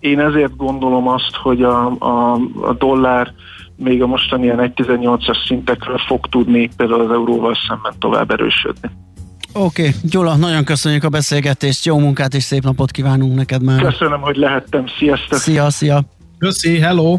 [0.00, 3.32] Én ezért gondolom azt, hogy a, a, a dollár
[3.76, 8.90] még a mostani ilyen 1,18-as szintekről fog tudni például az euróval szemben tovább erősödni.
[9.52, 9.94] Oké, okay.
[10.02, 13.82] Gyula, nagyon köszönjük a beszélgetést, jó munkát és szép napot kívánunk neked már.
[13.82, 15.38] Köszönöm, hogy lehettem, sziasztok!
[15.38, 16.02] Szia, szia!
[16.38, 17.18] Köszi, hello!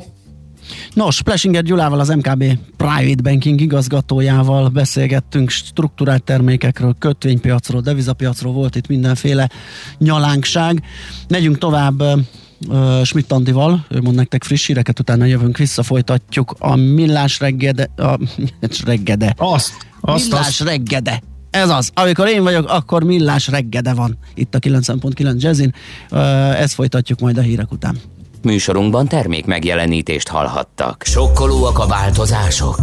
[0.93, 2.43] Nos, Plesinger Gyulával, az MKB
[2.77, 9.49] Private Banking igazgatójával beszélgettünk struktúrált termékekről, kötvénypiacról, devizapiacról, volt itt mindenféle
[9.97, 10.83] nyalánkság.
[11.27, 16.75] Megyünk tovább uh, Schmidt Andival, ő mond nektek friss híreket, utána jövünk vissza, folytatjuk a
[16.75, 18.19] millás reggede, a,
[18.85, 19.33] reggede.
[19.37, 20.61] Azt, azt, millás azt.
[20.61, 21.21] reggede.
[21.49, 21.91] Ez az.
[21.93, 25.73] Amikor én vagyok, akkor millás reggede van itt a 9.9 Jazzin.
[26.11, 27.97] Uh, ezt folytatjuk majd a hírek után.
[28.41, 31.03] Műsorunkban termék megjelenítést hallhattak.
[31.05, 32.77] Sokkolóak a változások?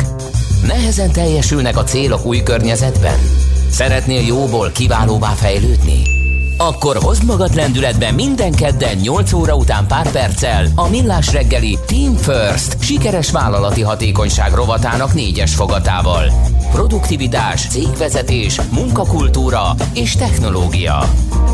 [0.67, 3.19] Nehezen teljesülnek a célok új környezetben?
[3.71, 6.03] Szeretnél jóból kiválóvá fejlődni?
[6.59, 12.15] Akkor hozd magad lendületben minden kedden 8 óra után pár perccel a Millás reggeli Team
[12.15, 16.25] First sikeres vállalati hatékonyság rovatának négyes fogatával.
[16.73, 21.03] Produktivitás, cégvezetés, munkakultúra és technológia.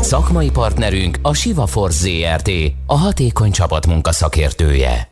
[0.03, 2.51] Szakmai partnerünk a Siva Force ZRT,
[2.85, 5.11] a hatékony csapatmunka szakértője.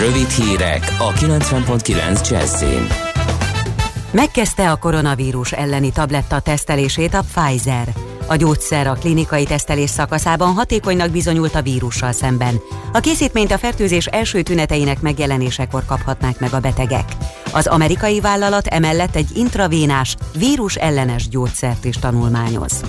[0.00, 2.86] Rövid hírek a 90.9 Jazzin.
[4.10, 7.92] Megkezdte a koronavírus elleni tabletta tesztelését a Pfizer.
[8.26, 12.60] A gyógyszer a klinikai tesztelés szakaszában hatékonynak bizonyult a vírussal szemben.
[12.92, 17.16] A készítményt a fertőzés első tüneteinek megjelenésekor kaphatnák meg a betegek.
[17.52, 22.82] Az amerikai vállalat emellett egy intravénás, vírus ellenes gyógyszert is tanulmányoz.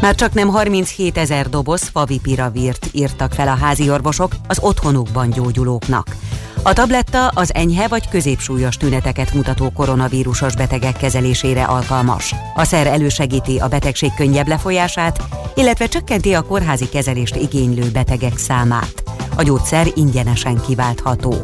[0.00, 6.16] Már csak nem 37 ezer doboz favipiravírt írtak fel a házi orvosok az otthonukban gyógyulóknak.
[6.62, 12.34] A tabletta az enyhe vagy középsúlyos tüneteket mutató koronavírusos betegek kezelésére alkalmas.
[12.54, 15.22] A szer elősegíti a betegség könnyebb lefolyását,
[15.54, 19.02] illetve csökkenti a kórházi kezelést igénylő betegek számát.
[19.36, 21.34] A gyógyszer ingyenesen kiváltható.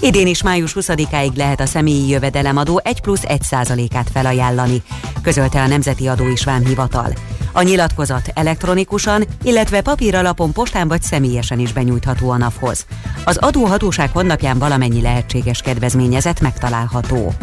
[0.00, 4.82] Idén is május 20-áig lehet a személyi jövedelemadó 1 plusz 1 százalékát felajánlani,
[5.22, 7.12] közölte a Nemzeti Adóisvámhivatal.
[7.52, 12.86] A nyilatkozat elektronikusan, illetve papíralapon postán vagy személyesen is benyújtható a NAV-hoz.
[13.24, 17.34] Az adóhatóság honlapján valamennyi lehetséges kedvezményezet megtalálható.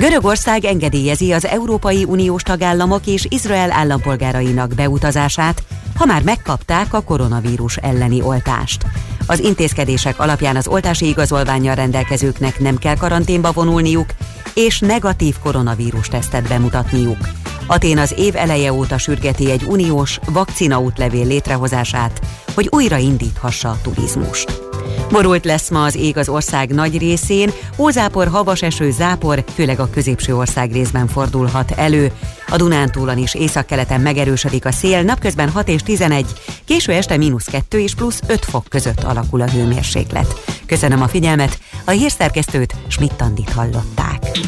[0.00, 5.62] Görögország engedélyezi az Európai Uniós tagállamok és Izrael állampolgárainak beutazását,
[5.96, 8.86] ha már megkapták a koronavírus elleni oltást.
[9.26, 14.10] Az intézkedések alapján az oltási igazolványjal rendelkezőknek nem kell karanténba vonulniuk,
[14.54, 17.28] és negatív koronavírus tesztet bemutatniuk.
[17.66, 22.20] Atén az év eleje óta sürgeti egy uniós vakcinaútlevél létrehozását,
[22.54, 24.69] hogy újra indíthassa a turizmust.
[25.10, 29.90] Borult lesz ma az ég az ország nagy részén, hózápor, havas eső, zápor, főleg a
[29.90, 32.12] középső ország részben fordulhat elő.
[32.48, 36.26] A Dunántúlon is északkeleten megerősödik a szél, napközben 6 és 11,
[36.64, 40.42] késő este mínusz 2 és plusz 5 fok között alakul a hőmérséklet.
[40.66, 44.38] Köszönöm a figyelmet, a hírszerkesztőt Schmidt-Tandit hallották.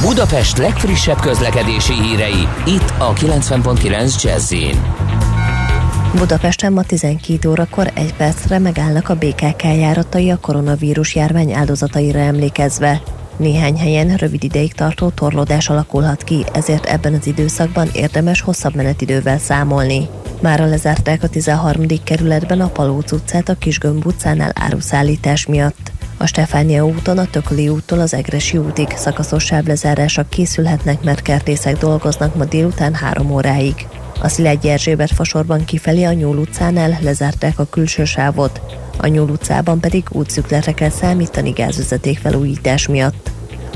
[0.00, 4.52] Budapest legfrissebb közlekedési hírei, itt a 90.9 jazz
[6.14, 13.02] Budapesten ma 12 órakor egy percre megállnak a BKK járatai a koronavírus járvány áldozataira emlékezve.
[13.36, 19.38] Néhány helyen rövid ideig tartó torlódás alakulhat ki, ezért ebben az időszakban érdemes hosszabb menetidővel
[19.38, 20.08] számolni.
[20.40, 21.86] Mára lezárták a 13.
[22.04, 25.92] kerületben a Palóc utcát a Kisgömb utcánál áruszállítás miatt.
[26.16, 32.34] A Stefánia úton a Tököli úttól az Egresi útig szakaszos sávlezárások készülhetnek, mert kertészek dolgoznak
[32.34, 33.86] ma délután három óráig.
[34.22, 38.60] A Szilágyi Erzsébet fasorban kifelé a Nyúl utcánál lezárták a külső sávot,
[38.98, 43.30] a Nyúl utcában pedig útszükletre kell számítani gázvezeték felújítás miatt.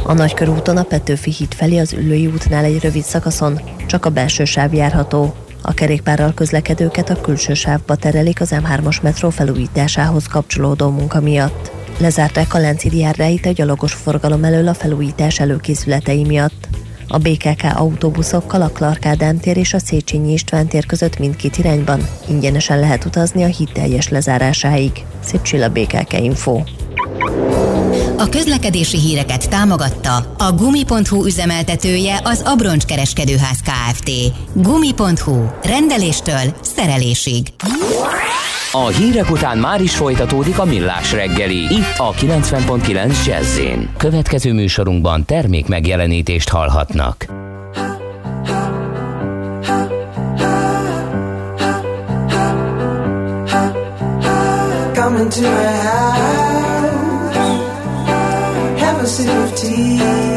[0.04, 4.44] A Nagykörúton a Petőfi híd felé az Üllői útnál egy rövid szakaszon csak a belső
[4.44, 5.34] sáv járható.
[5.62, 11.72] A kerékpárral közlekedőket a külső sávba terelik az M3-as metró felújításához kapcsolódó munka miatt.
[11.98, 16.68] Lezárták a Lánchidi járdáit a gyalogos forgalom elől a felújítás előkészületei miatt.
[17.08, 22.08] A BKK autóbuszokkal a Clark Ádám tér és a Széchenyi István tér között mindkét irányban
[22.28, 24.90] ingyenesen lehet utazni a híd teljes lezárásáig.
[25.24, 26.62] Szép Csilla BKK Info.
[28.18, 34.10] A közlekedési híreket támogatta a Gumi.hu üzemeltetője az Abroncs Kereskedőház Kft.
[34.52, 35.44] Gumi.hu.
[35.62, 37.46] Rendeléstől szerelésig.
[38.84, 41.56] A hírek után már is folytatódik a millás reggeli.
[41.56, 43.60] Itt a 90.9 jazz
[43.96, 47.24] Következő műsorunkban termék megjelenítést hallhatnak.
[54.94, 57.38] Come to my house,
[58.78, 60.35] have a sip of tea.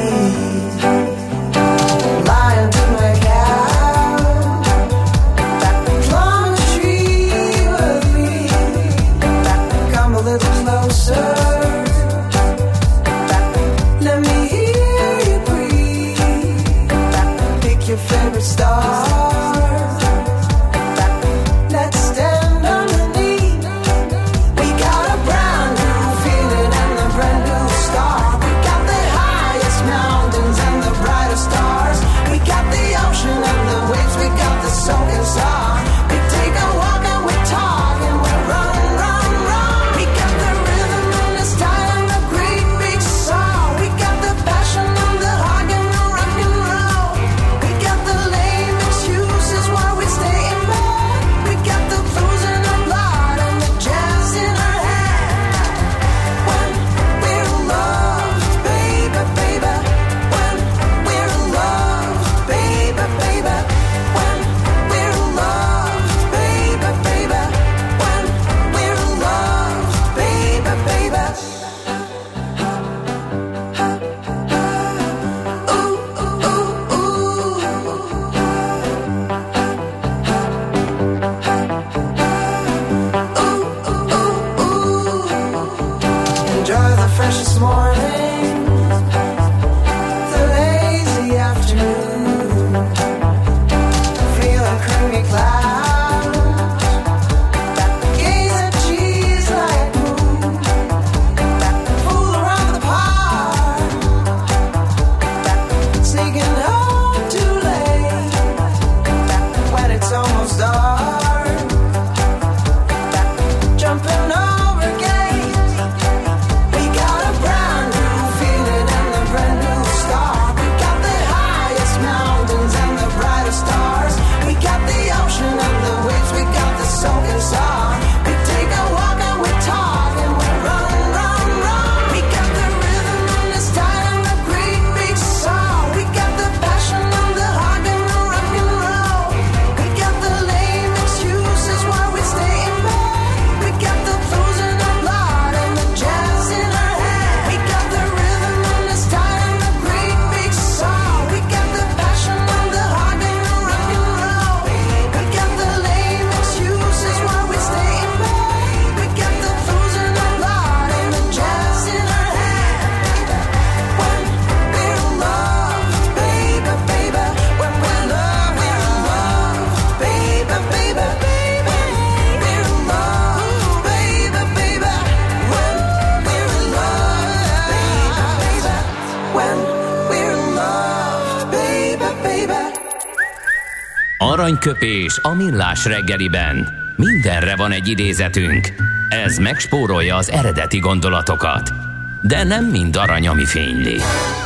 [184.60, 186.67] Aranyköpés a millás reggeliben.
[186.95, 188.73] Mindenre van egy idézetünk.
[189.10, 191.73] Ez megspórolja az eredeti gondolatokat.
[192.21, 193.97] De nem mind arany, ami fényli.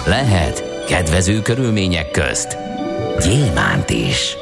[0.05, 2.57] Lehet kedvező körülmények közt
[3.24, 4.36] gyémánt is.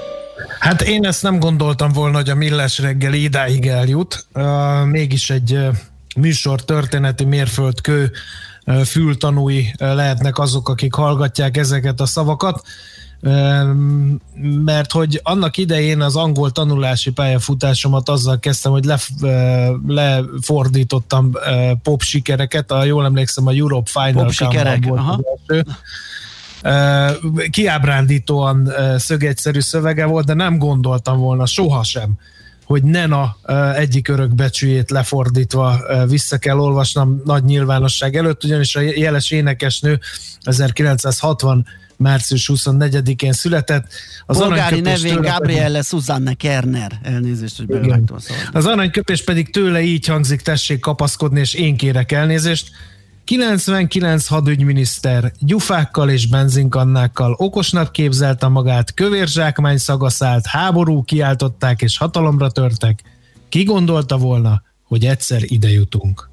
[0.60, 4.28] Hát én ezt nem gondoltam volna, hogy a millás reggeli idáig eljut.
[4.86, 5.60] Mégis egy
[6.16, 8.12] műsor történeti mérföldkő
[8.66, 12.64] uh, fültanúi lehetnek azok, akik hallgatják ezeket a szavakat
[14.42, 18.86] mert hogy annak idején az angol tanulási pályafutásomat azzal kezdtem, hogy
[19.88, 21.32] lefordítottam
[21.84, 25.20] pop sikereket, a, jól emlékszem a Europe Final pop sikerek, volt aha.
[27.50, 32.10] Kiábrándítóan szögegyszerű szövege volt, de nem gondoltam volna sohasem,
[32.66, 33.38] hogy Nena
[33.76, 40.00] egyik örökbecsüjét lefordítva vissza kell olvasnom nagy nyilvánosság előtt, ugyanis a jeles énekesnő
[40.42, 41.66] 1960
[42.02, 43.88] március 24-én született.
[44.26, 47.00] Az Polgári nevén Gabriele Susanne Kerner.
[47.02, 48.18] Elnézést, hogy belevágtam
[48.52, 52.72] Az aranyköpés pedig tőle így hangzik, tessék kapaszkodni, és én kérek elnézést.
[53.24, 63.00] 99 hadügyminiszter gyufákkal és benzinkannákkal okosnak képzelte magát, kövérzsákmány szagaszállt, háború kiáltották és hatalomra törtek.
[63.50, 66.30] Ki gondolta volna, hogy egyszer ide jutunk?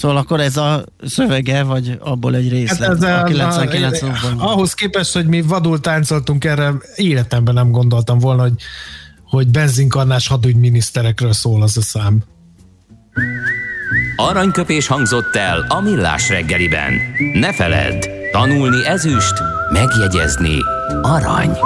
[0.00, 4.12] Szóval akkor ez a szövege, vagy abból egy részlet hát ez a, a 99 a,
[4.38, 8.52] Ahhoz képest, hogy mi vadul táncoltunk erre, életemben nem gondoltam volna, hogy,
[9.24, 12.22] hogy benzinkarnás hadügyminiszterekről szól az a szám.
[14.16, 16.92] Aranyköpés hangzott el a millás reggeliben.
[17.34, 19.34] Ne feledd, tanulni ezüst,
[19.72, 20.56] megjegyezni
[21.02, 21.58] arany.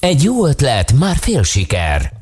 [0.00, 2.21] Egy jó ötlet, már fél siker.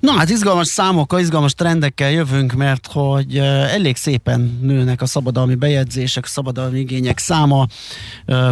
[0.00, 6.24] Na hát izgalmas számokkal, izgalmas trendekkel jövünk, mert hogy elég szépen nőnek a szabadalmi bejegyzések,
[6.24, 7.66] a szabadalmi igények száma.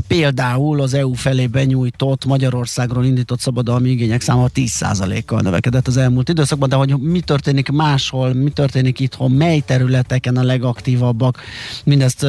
[0.07, 6.69] Például az EU felé benyújtott Magyarországról indított szabadalmi igények száma 10%-kal növekedett az elmúlt időszakban,
[6.69, 11.41] de hogy mi történik máshol, mi történik itthon, mely területeken a legaktívabbak,
[11.85, 12.27] mindezt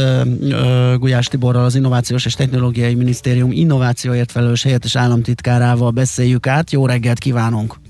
[0.98, 6.72] Gulyás Tiborral, az Innovációs és Technológiai Minisztérium innovációért felelős helyettes államtitkárával beszéljük át.
[6.72, 7.85] Jó reggelt kívánunk!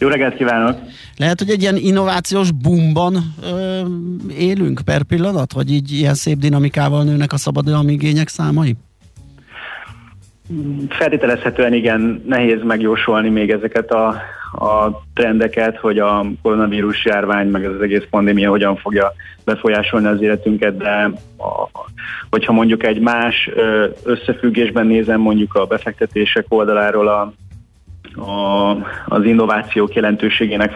[0.00, 0.78] Jó reggelt kívánok!
[1.16, 3.80] Lehet, hogy egy ilyen innovációs boomban ö,
[4.38, 8.76] élünk per pillanat, hogy így ilyen szép dinamikával nőnek a szabadalmi igények számai?
[10.88, 14.06] Feltételezhetően igen, nehéz megjósolni még ezeket a,
[14.52, 19.12] a trendeket, hogy a koronavírus járvány, meg az egész pandémia hogyan fogja
[19.44, 21.84] befolyásolni az életünket, de a,
[22.30, 23.50] hogyha mondjuk egy más
[24.02, 27.32] összefüggésben nézem mondjuk a befektetések oldaláról a
[28.16, 28.70] a,
[29.06, 30.72] az innovációk jelentőségének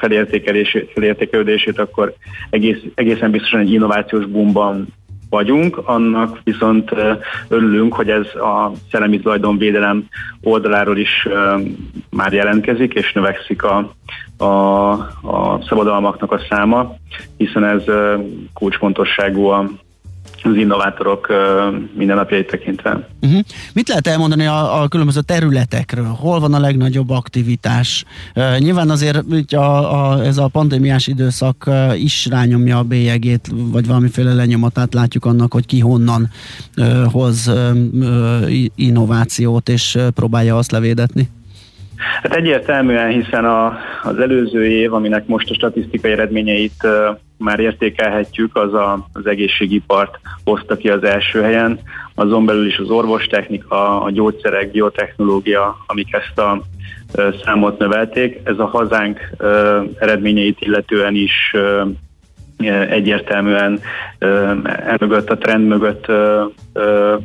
[0.95, 2.15] felértékelődését, akkor
[2.51, 4.87] egész, egészen biztosan egy innovációs boomban
[5.29, 6.91] vagyunk, annak viszont
[7.49, 10.05] örülünk, hogy ez a szellemi tulajdonvédelem
[10.43, 11.29] oldaláról is
[12.11, 13.95] már jelentkezik, és növekszik a,
[14.37, 14.45] a,
[15.23, 16.95] a szabadalmaknak a száma,
[17.37, 17.83] hiszen ez
[18.53, 19.71] kulcsfontosságú a,
[20.45, 21.33] az innovátorok
[21.95, 23.09] mindennapjait tekintve.
[23.21, 23.41] Uh-huh.
[23.75, 26.05] Mit lehet elmondani a, a különböző területekről?
[26.05, 28.05] Hol van a legnagyobb aktivitás?
[28.35, 33.87] Uh, nyilván azért a, a, ez a pandémiás időszak uh, is rányomja a bélyegét, vagy
[33.87, 36.31] valamiféle lenyomatát látjuk annak, hogy ki honnan
[36.77, 41.29] uh, hoz uh, innovációt, és uh, próbálja azt levédetni.
[42.23, 46.87] Hát egyértelműen, hiszen a, az előző év, aminek most a statisztikai eredményeit
[47.39, 51.79] már értékelhetjük, az a, az egészségipart hozta ki az első helyen,
[52.15, 56.63] azon belül is az orvostechnika, a gyógyszerek, biotechnológia, amik ezt a
[57.45, 58.41] számot növelték.
[58.45, 59.31] Ez a hazánk
[59.99, 61.55] eredményeit illetően is
[62.89, 63.81] egyértelműen
[64.65, 66.07] elmögött a trend mögött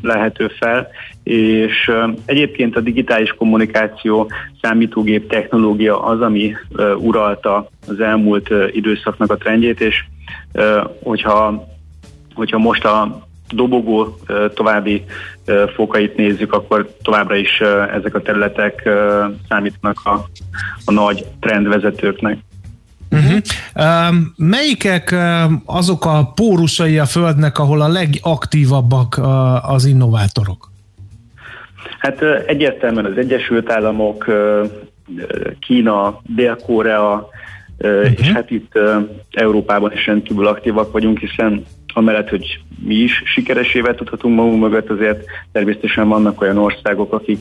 [0.01, 0.87] lehető fel,
[1.29, 1.91] és
[2.25, 6.55] egyébként a digitális kommunikáció, számítógép technológia az, ami
[6.97, 10.03] uralta az elmúlt időszaknak a trendjét, és
[11.03, 11.67] hogyha,
[12.33, 14.17] hogyha most a dobogó
[14.53, 15.03] további
[15.75, 17.61] fokait nézzük, akkor továbbra is
[17.93, 18.89] ezek a területek
[19.49, 20.29] számítanak a,
[20.85, 22.37] a nagy trendvezetőknek.
[23.11, 24.15] Uh-huh.
[24.35, 25.15] Melyikek
[25.65, 29.19] azok a pórusai a Földnek, ahol a legaktívabbak
[29.61, 30.69] az innovátorok?
[31.99, 34.25] Hát egyértelműen az Egyesült Államok,
[35.59, 37.29] Kína, Dél-Korea,
[37.79, 38.11] uh-huh.
[38.17, 38.79] és hát itt
[39.31, 45.23] Európában is rendkívül aktívak vagyunk, hiszen amellett, hogy mi is sikeresével tudhatunk magunk mögött, azért
[45.51, 47.39] természetesen vannak olyan országok, akik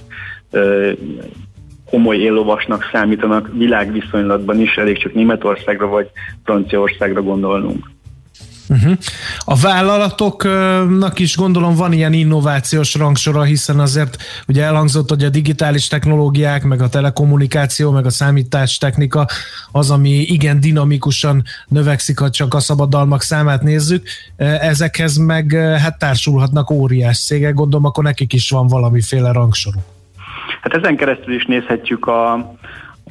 [1.90, 6.10] komoly éllovasnak számítanak világviszonylatban is, elég csak Németországra vagy
[6.44, 7.90] Franciaországra gondolnunk.
[8.68, 8.96] Uh-huh.
[9.44, 14.16] A vállalatoknak is gondolom van ilyen innovációs rangsora, hiszen azért
[14.48, 19.26] ugye elhangzott, hogy a digitális technológiák, meg a telekommunikáció, meg a számítástechnika
[19.72, 24.06] az, ami igen dinamikusan növekszik, ha csak a szabadalmak számát nézzük.
[24.60, 25.52] Ezekhez meg
[25.82, 29.82] hát társulhatnak óriás cégek, gondolom akkor nekik is van valamiféle rangsoruk.
[30.62, 32.32] Hát ezen keresztül is nézhetjük a,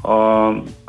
[0.01, 0.47] a,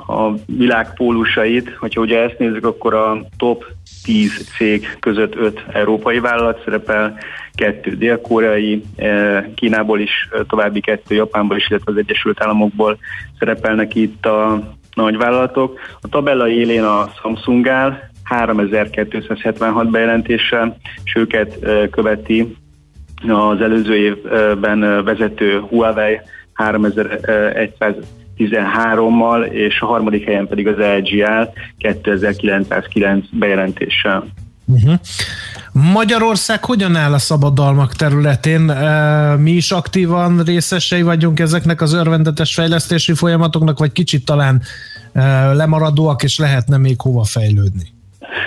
[0.09, 1.75] a világ pólusait.
[1.75, 3.65] Hogyha ugye ezt nézzük, akkor a top
[4.05, 7.19] 10 cég között 5 európai vállalat szerepel,
[7.55, 12.99] kettő dél-koreai, eh, Kínából is eh, további kettő, Japánból is, illetve az Egyesült Államokból
[13.39, 14.63] szerepelnek itt a
[14.95, 15.79] nagy vállalatok.
[16.01, 22.57] A tabella élén a Samsung áll, 3276 bejelentéssel, és őket eh, követi
[23.29, 26.21] az előző évben vezető Huawei
[28.39, 34.27] 3113-mal, és a harmadik helyen pedig az LG áll 2909 bejelentéssel.
[34.65, 34.95] Uh-huh.
[35.93, 38.61] Magyarország hogyan áll a szabadalmak területén?
[39.39, 44.63] Mi is aktívan részesei vagyunk ezeknek az örvendetes fejlesztési folyamatoknak, vagy kicsit talán
[45.53, 47.97] lemaradóak, és lehetne még hova fejlődni?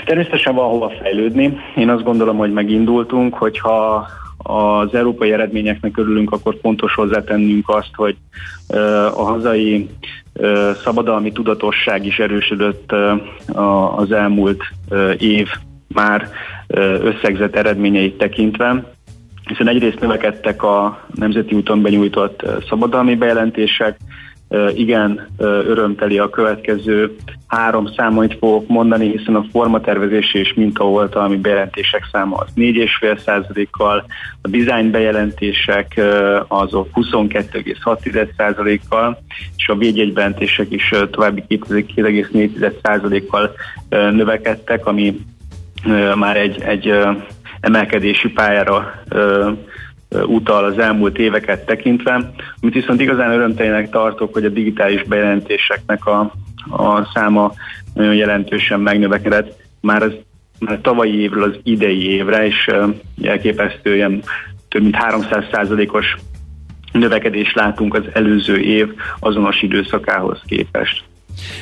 [0.06, 1.54] Természetesen van hova fejlődni.
[1.76, 4.08] Én azt gondolom, hogy megindultunk, hogyha
[4.44, 8.16] az európai eredményeknek örülünk, akkor fontos hozzátennünk azt, hogy
[9.16, 9.90] a hazai
[10.84, 12.92] szabadalmi tudatosság is erősödött
[13.96, 14.64] az elmúlt
[15.18, 15.48] év
[15.88, 16.30] már
[17.02, 18.94] összegzett eredményeit tekintve,
[19.48, 23.98] hiszen egyrészt növekedtek a nemzeti úton benyújtott szabadalmi bejelentések,
[24.76, 27.16] igen örömteli a következő
[27.48, 34.06] három számot fogok mondani, hiszen a formatervezési és mintaoltalmi bejelentések száma az 4,5%-kal,
[34.42, 36.02] a design bejelentések
[36.48, 39.22] azok 22,6%-kal,
[39.58, 43.52] és a védjegybejelentések is további 2,4%-kal
[43.90, 45.20] növekedtek, ami
[46.16, 46.94] már egy, egy
[47.60, 49.04] emelkedési pályára
[50.26, 52.32] utal az elmúlt éveket tekintve.
[52.62, 56.20] Amit viszont igazán örömtelének tartok, hogy a digitális bejelentéseknek a,
[56.70, 57.54] a száma
[57.94, 59.60] nagyon jelentősen megnövekedett.
[59.82, 60.14] Már az
[60.60, 62.70] már a tavalyi évről az idei évre, és
[63.22, 64.24] elképesztő ilyen
[64.68, 66.16] több mint 300 os
[66.92, 71.04] növekedést látunk az előző év azonos időszakához képest.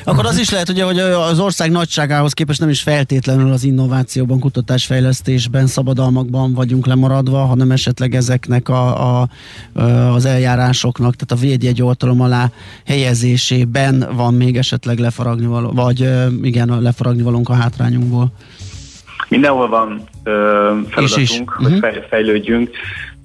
[0.04, 4.38] Akkor az is lehet, ugye, hogy az ország nagyságához képest nem is feltétlenül az innovációban,
[4.38, 9.28] kutatásfejlesztésben, szabadalmakban vagyunk lemaradva, hanem esetleg ezeknek a, a,
[10.14, 12.50] az eljárásoknak, tehát a védjegy oltalom alá
[12.86, 16.08] helyezésében van még esetleg lefaragni való, vagy
[16.42, 18.32] igen, lefaragni valónk a hátrányunkból.
[19.28, 21.94] Mindenhol van ö, feladatunk, hogy uh-huh.
[22.08, 22.70] fejlődjünk.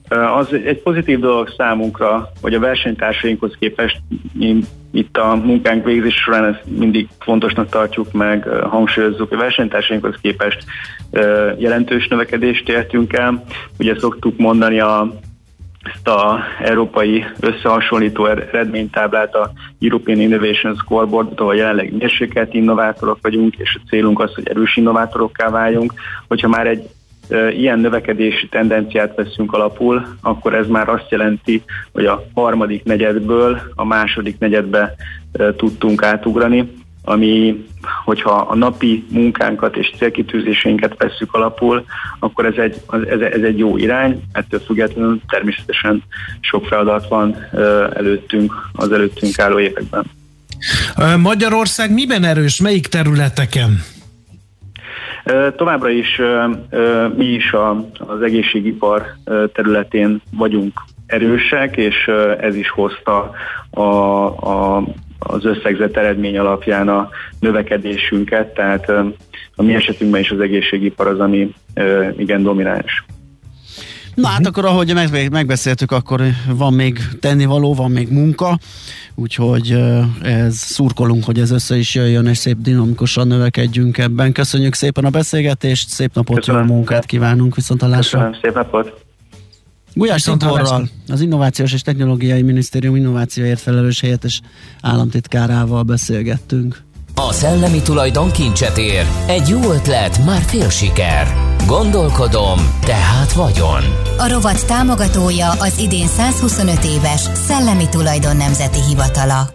[0.10, 4.00] Az egy pozitív dolog számunkra, hogy a versenytársainkhoz képest
[4.34, 4.60] mi
[4.92, 10.64] itt a munkánk végzés során ezt mindig fontosnak tartjuk meg, hangsúlyozzuk, a versenytársainkhoz képest
[11.58, 13.44] jelentős növekedést értünk el.
[13.80, 15.14] Ugye szoktuk mondani a
[15.94, 23.78] ezt a európai összehasonlító eredménytáblát, a European Innovation Scoreboard, ahol jelenleg mérsékelt innovátorok vagyunk, és
[23.82, 25.94] a célunk az, hogy erős innovátorokká váljunk.
[26.28, 26.90] Hogyha már egy
[27.30, 33.86] ilyen növekedési tendenciát veszünk alapul, akkor ez már azt jelenti, hogy a harmadik negyedből a
[33.86, 34.96] második negyedbe
[35.58, 36.72] tudtunk átugrani,
[37.06, 37.66] ami,
[38.04, 41.86] hogyha a napi munkánkat és célkitűzéseinket vesszük alapul,
[42.20, 46.04] akkor ez egy, ez, ez egy jó irány, ettől függetlenül természetesen
[46.40, 47.36] sok feladat van
[47.94, 50.04] előttünk az előttünk álló években.
[51.18, 53.84] Magyarország miben erős, melyik területeken?
[55.56, 56.22] Továbbra is
[57.16, 57.54] mi is
[57.98, 59.06] az egészségipar
[59.54, 60.74] területén vagyunk
[61.06, 62.08] erősek, és
[62.40, 63.32] ez is hozta
[63.70, 64.84] a, a,
[65.20, 67.10] az összegzett eredmény alapján a
[67.40, 68.90] növekedésünket, tehát
[69.56, 71.54] a mi esetünkben is az egészségipar az, ami
[72.18, 73.06] igen domináns.
[74.16, 74.94] Na hát akkor, ahogy
[75.32, 78.60] megbeszéltük, akkor van még tennivaló, van még munka,
[79.16, 79.78] úgyhogy
[80.22, 84.32] ez szurkolunk, hogy ez össze is jöjjön, és szép dinamikusan növekedjünk ebben.
[84.32, 86.68] Köszönjük szépen a beszélgetést, szép napot, Köszönöm.
[86.68, 88.20] jó munkát kívánunk, viszont hallásra.
[88.20, 89.04] Köszönöm, szép napot.
[89.94, 94.42] Gulyás Tiborral, az Innovációs és Technológiai Minisztérium innovációért felelős helyettes
[94.82, 96.84] államtitkárával beszélgettünk.
[97.16, 99.06] A szellemi tulajdon kincset ér.
[99.28, 101.45] Egy jó ötlet, már fél siker.
[101.68, 103.84] Gondolkodom, tehát vagyon.
[104.18, 109.50] A rovat támogatója az idén 125 éves Szellemi Tulajdon Nemzeti Hivatala.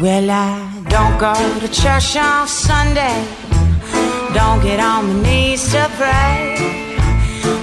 [0.00, 3.42] Well, I don't go to church on Sunday
[4.34, 6.56] Don't get on my knees to pray.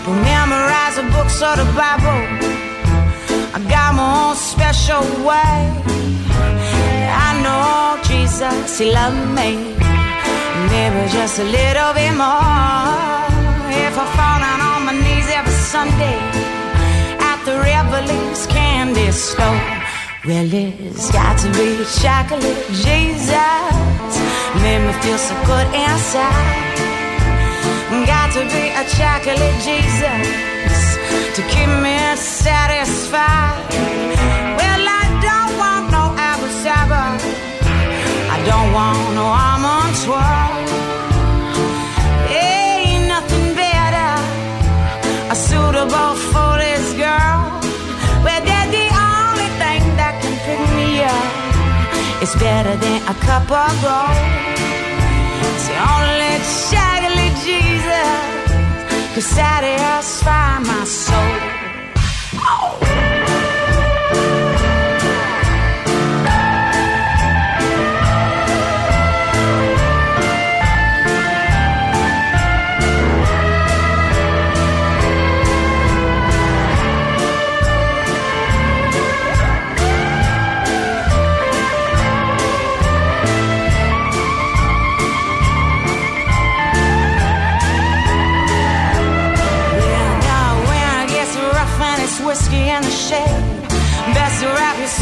[0.06, 0.99] Don't memorize
[1.30, 2.22] books or the Bible.
[3.54, 5.60] I got my own special way.
[7.28, 9.76] I know Jesus, He loved me.
[10.72, 13.26] Maybe just a little bit more.
[13.86, 16.18] If I fall down on my knees every Sunday
[17.30, 19.62] at the Revelings candy store.
[20.26, 23.74] Well, it's got to be chocolate Jesus.
[24.62, 26.69] Made me feel so good inside.
[27.90, 30.98] Got to be a chocolate Jesus
[31.36, 33.66] to keep me satisfied.
[34.60, 37.10] Well, I don't want no apple cider.
[38.30, 40.54] I don't want no almond swirl.
[42.30, 44.14] Ain't nothing better,
[45.34, 47.42] a suitable for this girl.
[48.24, 52.22] Well, they're the only thing that can pick me up.
[52.22, 54.18] It's better than a cup of gold.
[55.42, 56.38] It's the only
[56.70, 56.89] chocolate
[57.50, 61.38] Jesus, could satisfy my soul.
[62.36, 62.89] Oh.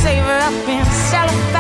[0.02, 1.57] savor up in cellophane.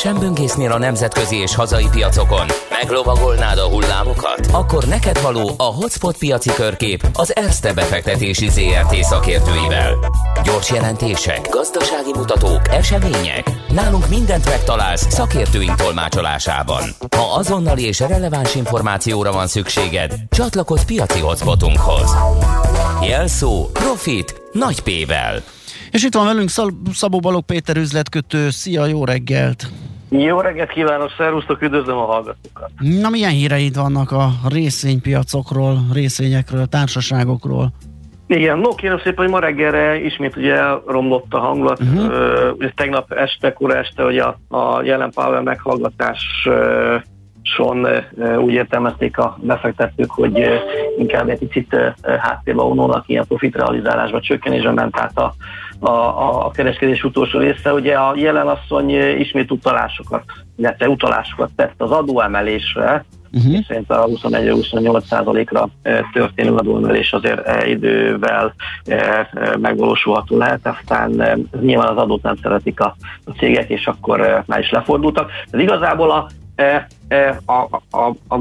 [0.00, 2.46] Szívesen böngésznél a nemzetközi és hazai piacokon?
[2.70, 4.46] Meglovagolnád a hullámokat?
[4.52, 9.94] Akkor neked való a Hotspot piaci körkép az Erste befektetési ZRT szakértőivel.
[10.44, 13.50] Gyors jelentések, gazdasági mutatók, események.
[13.68, 16.82] Nálunk mindent megtalálsz szakértőink tolmácsolásában.
[17.16, 22.16] Ha azonnali és releváns információra van szükséged, csatlakozz piaci hotspotunkhoz.
[23.02, 25.42] Jelszó Profit nagy P-vel.
[25.90, 26.50] És itt van velünk
[26.92, 28.50] Szabó Balog Péter üzletkötő.
[28.50, 29.70] Szia, jó reggelt!
[30.10, 32.70] Jó reggelt kívánok, szervusztok, üdvözlöm a hallgatókat!
[33.00, 37.72] Na, milyen híreid vannak a részvénypiacokról, részvényekről, társaságokról?
[38.26, 41.80] Igen, no kérem szépen, hogy ma reggelre ismét ugye romlott a hangulat.
[41.80, 42.04] Uh-huh.
[42.04, 47.02] Uh, ugye tegnap este, kora este, hogy a, a jelen Powell meghallgatás uh,
[48.38, 50.46] úgy értelmezték a befektetők, hogy
[50.98, 51.76] inkább egy picit
[52.20, 55.34] háttérbe vonulnak ilyen profitrealizálásba, csökkenésbe ment át a,
[55.88, 57.72] a, a kereskedés utolsó része.
[57.72, 60.22] Ugye a jelen asszony ismét utalásokat,
[60.56, 63.52] illetve utalásokat tett az adóemelésre, uh-huh.
[63.52, 65.68] és szerint a 21-28 ra
[66.12, 68.54] történő adóemelés azért idővel
[69.58, 74.70] megvalósulható lehet, aztán nyilván az adót nem szeretik a, a cégek, és akkor már is
[74.70, 75.30] lefordultak.
[75.50, 76.28] De igazából a
[77.44, 78.40] a, a, a, a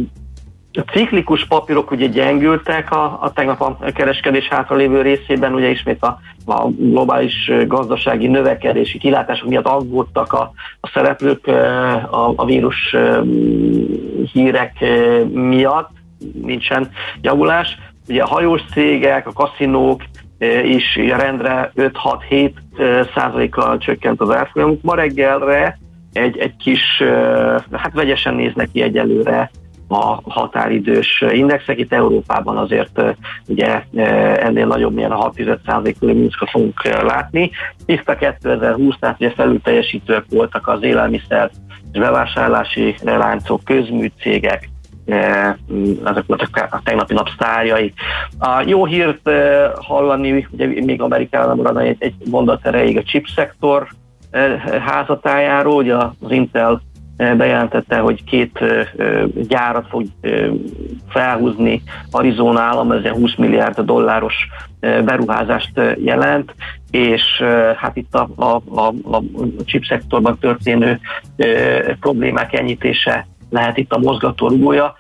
[0.74, 6.20] a ciklikus papírok ugye gyengültek a, a tegnap a kereskedés hátralévő részében, ugye ismét a,
[6.46, 12.96] a globális gazdasági növekedési kilátások miatt aggódtak a, a szereplők a, a vírus
[14.34, 14.86] hírek
[15.32, 15.90] miatt,
[16.42, 16.90] nincsen
[17.22, 17.78] javulás.
[18.08, 20.04] Ugye a hajós cégek, a kaszinók
[20.64, 22.52] is rendre 5-6-7
[23.16, 24.82] százalékkal csökkent az árfolyamuk.
[24.82, 25.80] Ma reggelre
[26.14, 27.04] egy, egy kis,
[27.72, 29.52] hát vegyesen néznek ki egyelőre
[29.92, 31.80] a határidős indexek.
[31.80, 33.02] Itt Európában azért
[33.48, 33.84] ugye
[34.38, 37.52] ennél nagyobb, milyen a 6% körül mínuszka fogunk látni.
[37.86, 41.52] Tiszta 2020, tehát ugye felül teljesítők voltak az élelmiszer
[41.92, 44.70] és bevásárlási láncok, közműcégek,
[46.06, 47.94] ezek voltak a tegnapi nap sztárjai.
[48.40, 49.30] A jó hírt
[49.76, 53.88] hallani, ugye még Amerikában maradna egy, egy mondat erejéig a chip szektor
[54.86, 56.82] házatájáról, ugye az Intel
[57.20, 58.60] bejelentette, hogy két
[59.48, 60.06] gyárat fog
[61.10, 64.48] felhúzni Arizona állam, ez 20 milliárd dolláros
[64.80, 66.56] beruházást jelent,
[66.92, 67.24] és
[67.78, 69.24] hát itt a, a, a, a
[69.66, 71.00] chip szektorban történő
[72.00, 74.96] problémák enyhítése lehet itt a mozgató rugója.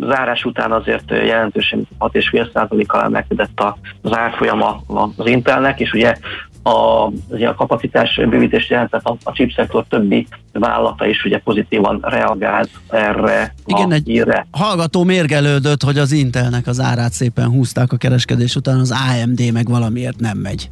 [0.00, 3.62] Zárás után azért jelentősen 6,5%-kal emelkedett
[4.02, 4.80] az árfolyama
[5.16, 6.14] az Intelnek, és ugye
[6.62, 7.04] a,
[7.46, 13.90] a kapacitás bővítés jelentett a, a chipszektor többi vállalata is ugye pozitívan reagált erre Igen,
[13.90, 14.46] a egy hírre.
[14.50, 19.68] hallgató mérgelődött, hogy az Intelnek az árát szépen húzták a kereskedés után, az AMD meg
[19.68, 20.70] valamiért nem megy.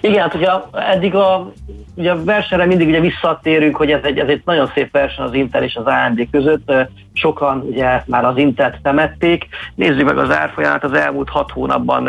[0.00, 1.52] Igen, hát ugye eddig a,
[1.94, 5.34] ugye a versenyre mindig ugye visszatérünk, hogy ez egy, ez egy nagyon szép verseny az
[5.34, 6.72] Intel és az AMD között.
[7.12, 9.46] Sokan ugye már az Intelt temették.
[9.74, 12.08] Nézzük meg az árfolyamát, az elmúlt hat hónapban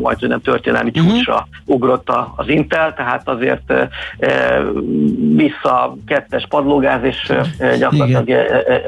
[0.00, 1.08] majd nem történelmi mhm.
[1.08, 1.48] csúcsra uh-huh.
[1.64, 3.72] ugrott az Intel, tehát azért
[5.36, 7.32] vissza kettes padlógáz, és
[7.78, 8.28] gyakorlatilag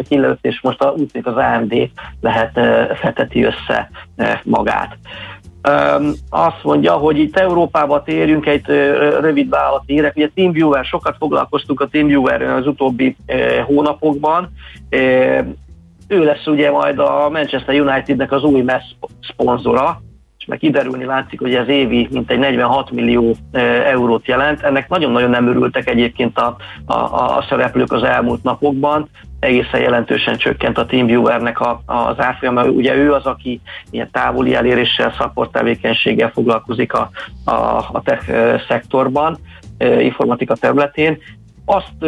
[0.08, 1.74] kilőtt, és most úgy az AMD
[2.20, 2.60] lehet
[2.94, 3.90] feteti össze
[4.44, 4.96] magát.
[6.30, 8.66] Azt mondja, hogy itt Európába térjünk egy
[9.20, 10.16] rövid vállalati hírek.
[10.16, 13.16] Ugye TeamViewer, sokat foglalkoztunk a TeamViewer az utóbbi
[13.66, 14.50] hónapokban.
[16.08, 20.00] Ő lesz ugye majd a Manchester Unitednek az új messz szponzora,
[20.38, 23.36] és meg kiderülni látszik, hogy ez évi mintegy 46 millió
[23.84, 24.62] eurót jelent.
[24.62, 29.08] Ennek nagyon-nagyon nem örültek egyébként a, a, a szereplők az elmúlt napokban
[29.40, 32.64] egészen jelentősen csökkent a TeamViewernek a, az árfolyama.
[32.64, 33.60] Ugye ő az, aki
[33.90, 37.10] ilyen távoli eléréssel, szakporttevékenységgel foglalkozik a,
[37.44, 37.52] a,
[37.92, 38.32] a tech
[38.68, 39.38] szektorban,
[39.78, 41.18] informatika területén.
[41.64, 42.04] Azt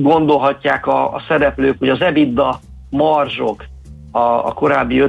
[0.00, 3.64] gondolhatják a, a szereplők, hogy az EBITDA marzsok
[4.10, 5.02] a, a korábbi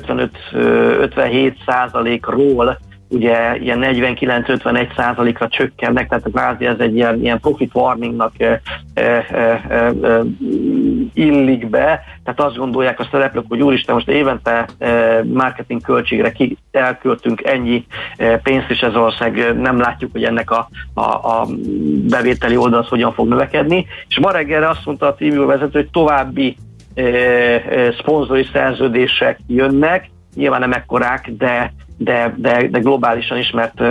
[0.54, 2.80] 55-57 százalékról
[3.10, 8.62] ugye ilyen 49-51 százalékra csökkennek, tehát kvázi ez egy ilyen, ilyen profit warningnak e,
[8.94, 9.02] e,
[9.32, 10.22] e, e,
[11.14, 16.58] illik be, tehát azt gondolják a szereplők, hogy úristen, most évente e, marketing költségre ki
[16.72, 17.86] elköltünk ennyi
[18.18, 21.48] e, pénzt, és ez ország nem látjuk, hogy ennek a, a, a
[22.10, 25.90] bevételi oldal az hogyan fog növekedni, és ma reggelre azt mondta a TV vezető, hogy
[25.90, 26.56] további
[26.94, 33.82] e, e, szponzori szerződések jönnek, nyilván nem ekkorák, de de, de, de globálisan ismert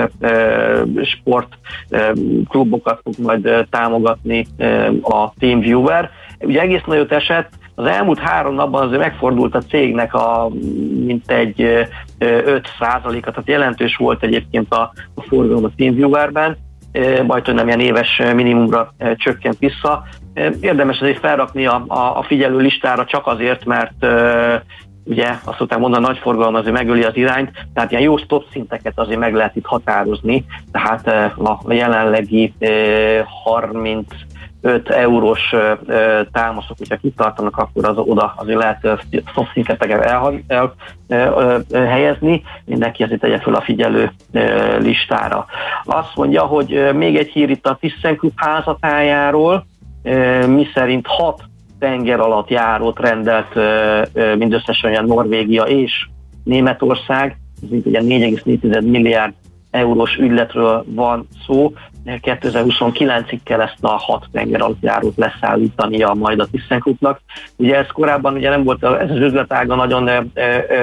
[1.02, 4.46] sportklubokat fog majd támogatni
[5.02, 6.10] a TeamViewer.
[6.40, 7.48] Ugye egész nagyot esett,
[7.78, 10.48] az elmúlt három napban azért megfordult a cégnek a
[11.04, 11.86] mintegy
[12.18, 16.56] 5 százaléka, tehát jelentős volt egyébként a, a forgalom a TeamViewer-ben,
[17.26, 20.02] majd hogy nem ilyen éves minimumra csökkent vissza.
[20.60, 24.06] Érdemes azért felrakni a, a, a figyelő listára csak azért, mert
[25.06, 28.44] ugye azt szokták mondani, a nagy forgalom azért megöli az irányt, tehát ilyen jó stop
[28.52, 31.06] szinteket azért meg lehet itt határozni, tehát
[31.64, 32.54] a jelenlegi
[33.44, 34.06] 30
[34.60, 35.54] 5 eurós
[36.32, 38.88] támaszok, hogyha kitartanak, akkor az oda azért lehet
[39.52, 40.74] szinteket el, el,
[41.08, 44.12] el, helyezni, mindenki azért tegye fel a figyelő
[44.78, 45.46] listára.
[45.84, 49.66] Azt mondja, hogy még egy hír itt a ThyssenKrupp házatájáról,
[50.46, 51.42] mi szerint 6
[51.78, 53.54] tenger alatt járót rendelt
[54.38, 56.08] mindösszesen olyan Norvégia és
[56.44, 59.32] Németország, ez így ugye 4,4 milliárd
[59.70, 61.72] eurós ügyletről van szó,
[62.06, 67.20] 2029-ig kell ezt a hat tenger alatt leszállítania majd a ThyssenKruppnak.
[67.56, 70.32] Ugye ez korábban ugye nem volt, ez az üzletága nagyon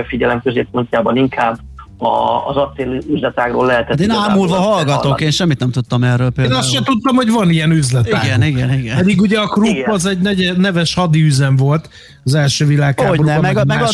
[0.08, 1.58] figyelem középpontjában inkább
[2.04, 3.98] a, az acél üzletágról lehetett.
[3.98, 5.24] De én ámulva hallgatok, hallani.
[5.24, 6.56] én semmit nem tudtam erről például.
[6.56, 8.24] Én azt sem tudtam, hogy van ilyen üzletág.
[8.24, 8.98] Igen, igen, igen.
[8.98, 9.90] Pedig ugye a Krupp igen.
[9.90, 11.90] az egy neves üzem volt
[12.26, 13.90] az első világháborúban, meg, meg, a, meg a,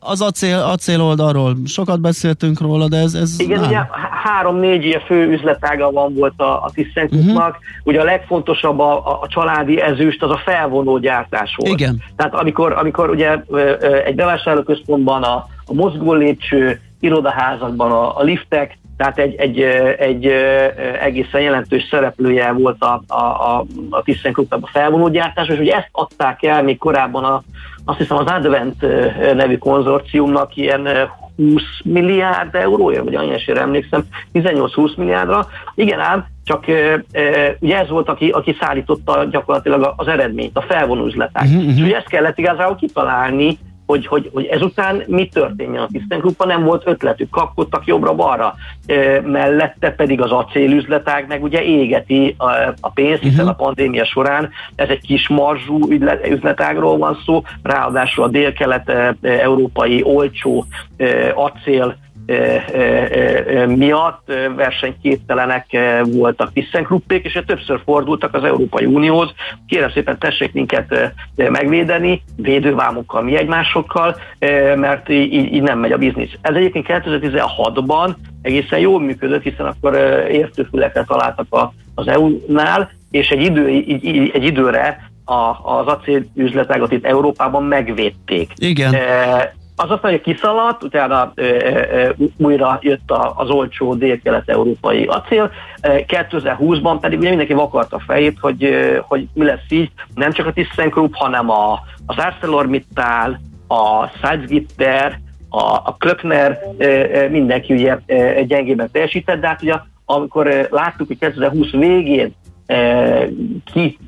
[0.00, 3.14] az acél, acél oldalról sokat beszéltünk róla, de ez...
[3.14, 3.68] ez igen, nem.
[3.68, 3.78] ugye
[4.24, 7.48] három-négy ilyen fő üzletága van volt a, a ThyssenKruppnak.
[7.48, 7.64] Uh-huh.
[7.84, 11.80] Ugye a legfontosabb a, a, a családi ezüst, az a felvonó gyártás volt.
[11.80, 12.02] Igen.
[12.16, 13.30] Tehát amikor, amikor ugye
[14.04, 19.60] egy bevásárlóközpontban a, a mozgó lépcső, irodaházakban a, a liftek, tehát egy, egy,
[19.98, 20.26] egy,
[21.00, 26.42] egészen jelentős szereplője volt a, a, a, a ThyssenKrupp a felvonógyártás, és ugye ezt adták
[26.42, 27.42] el még korábban a,
[27.84, 28.80] azt hiszem az Advent
[29.34, 30.88] nevű konzorciumnak ilyen
[31.36, 35.46] 20 milliárd eurója, vagy annyira emlékszem, 18-20 milliárdra.
[35.74, 40.62] Igen ám, csak e, e, ugye ez volt, aki, aki szállította gyakorlatilag az eredményt, a
[40.62, 41.42] felvonó üzletek.
[41.42, 41.76] Uh-huh, uh-huh.
[41.76, 43.58] És ugye ezt kellett igazából kitalálni,
[43.92, 48.54] hogy, hogy, hogy ezután mi történjen a ThyssenKruppban, nem volt ötletük, kapkodtak jobbra-balra,
[49.24, 54.88] mellette pedig az acélüzletág meg ugye égeti a, a pénzt, hiszen a pandémia során ez
[54.88, 55.92] egy kis marzsú
[56.28, 60.64] üzletágról van szó, ráadásul a dél-kelet-európai olcsó
[61.34, 61.96] acél
[63.66, 65.66] miatt versenyképtelenek
[66.04, 69.32] voltak ThyssenKruppék, és többször fordultak az Európai Unióhoz.
[69.66, 74.16] Kérem szépen tessék minket megvédeni, védővámokkal, mi egymásokkal,
[74.74, 76.32] mert így, így nem megy a biznisz.
[76.40, 79.94] Ez egyébként 2016-ban egészen jól működött, hiszen akkor
[80.30, 81.46] értőfülekre találtak
[81.94, 88.52] az EU-nál, és egy, idő, egy, egy időre a, az acélüzletágat itt Európában megvédték.
[88.56, 88.94] Igen
[89.76, 95.50] az azt mondja, hogy kiszaladt, utána ö, ö, újra jött a, az olcsó dél-kelet-európai acél,
[95.82, 98.74] 2020-ban pedig ugye mindenki vakarta a fejét, hogy,
[99.08, 105.18] hogy mi lesz így, nem csak a ThyssenKrupp, hanem a, az ArcelorMittal, a Salzgitter,
[105.48, 106.58] a, a Klöckner,
[107.30, 107.98] mindenki ugye
[108.46, 112.34] gyengében teljesített, de hát ugye amikor láttuk, hogy 2020 végén
[113.72, 113.98] ki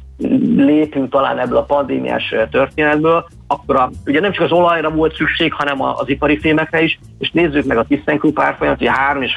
[0.56, 5.52] lépünk talán ebből a pandémiás történetből, akkor a, ugye nem csak az olajra volt szükség,
[5.52, 8.90] hanem az ipari fémekre is, és nézzük meg a ThyssenKrupp árfolyamot, hogy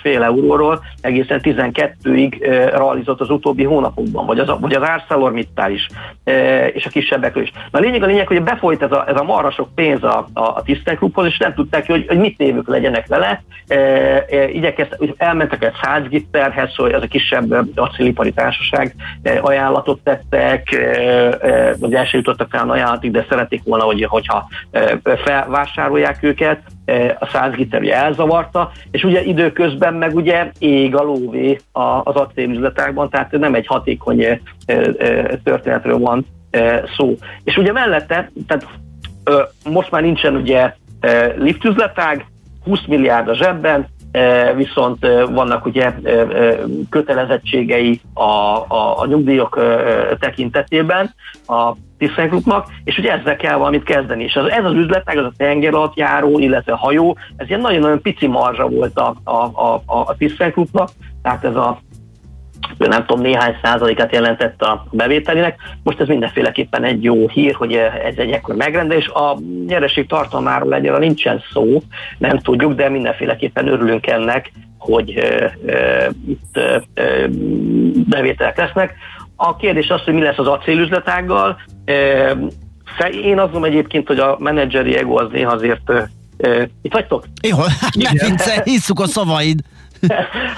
[0.03, 5.87] 3,5 euróról egészen 12-ig e, realizott az utóbbi hónapokban, vagy az, vagy az ArcelorMittal is,
[6.23, 7.51] e, és a kisebbekről is.
[7.71, 10.27] Na a lényeg a lényeg, hogy befolyt ez a, ez a marha sok pénz a,
[10.33, 13.43] a, a ThyssenKrupphoz, és nem tudták, hogy, hogy mit évük legyenek vele.
[13.67, 20.71] E, e, igyekeztek, elmentek egy Salzgitterhez, hogy ez a kisebb acélipari társaság e, ajánlatot tettek,
[20.71, 24.47] e, e, vagy el jutottak fel ajánlatig, de szeretik volna, hogy hogyha
[25.03, 26.61] felvásárolják őket,
[27.19, 31.57] a 100 liter ugye elzavarta, és ugye időközben meg ugye ég a lóvé
[32.03, 34.41] az acélüzletákban, tehát nem egy hatékony
[35.43, 36.25] történetről van
[36.97, 37.15] szó.
[37.43, 38.67] És ugye mellette, tehát
[39.69, 40.73] most már nincsen ugye
[41.37, 42.25] liftüzletág,
[42.63, 43.87] 20 milliárd a zsebben,
[44.55, 45.93] viszont vannak ugye
[46.89, 49.59] kötelezettségei a, a, a nyugdíjak
[50.19, 51.13] tekintetében
[51.47, 54.23] a ThyssenKruppnak, és ugye ezzel kell valamit kezdeni.
[54.23, 58.01] És az, ez az üzletnek, az a tenger alatt járó, illetve hajó, ez ilyen nagyon-nagyon
[58.01, 60.89] pici marzsa volt a, a, a, a ThyssenKruppnak,
[61.21, 61.79] tehát ez a
[62.77, 65.59] nem tudom, néhány százalékát jelentett a bevételének.
[65.83, 69.07] Most ez mindenféleképpen egy jó hír, hogy ez egy ekkor megrendelés.
[69.07, 69.37] A
[69.67, 71.81] nyereség tartalmáról egyre nincsen szó,
[72.17, 75.09] nem tudjuk, de mindenféleképpen örülünk ennek, hogy
[76.27, 76.59] itt
[78.09, 78.95] bevételek lesznek.
[79.35, 81.57] A kérdés az, hogy mi lesz az acélüzletággal.
[83.23, 85.91] Én azt egyébként, hogy a menedzseri ego az néha azért
[86.81, 87.25] itt vagytok?
[87.41, 89.59] Jó, hát ne viccelj, hisszuk a szavaid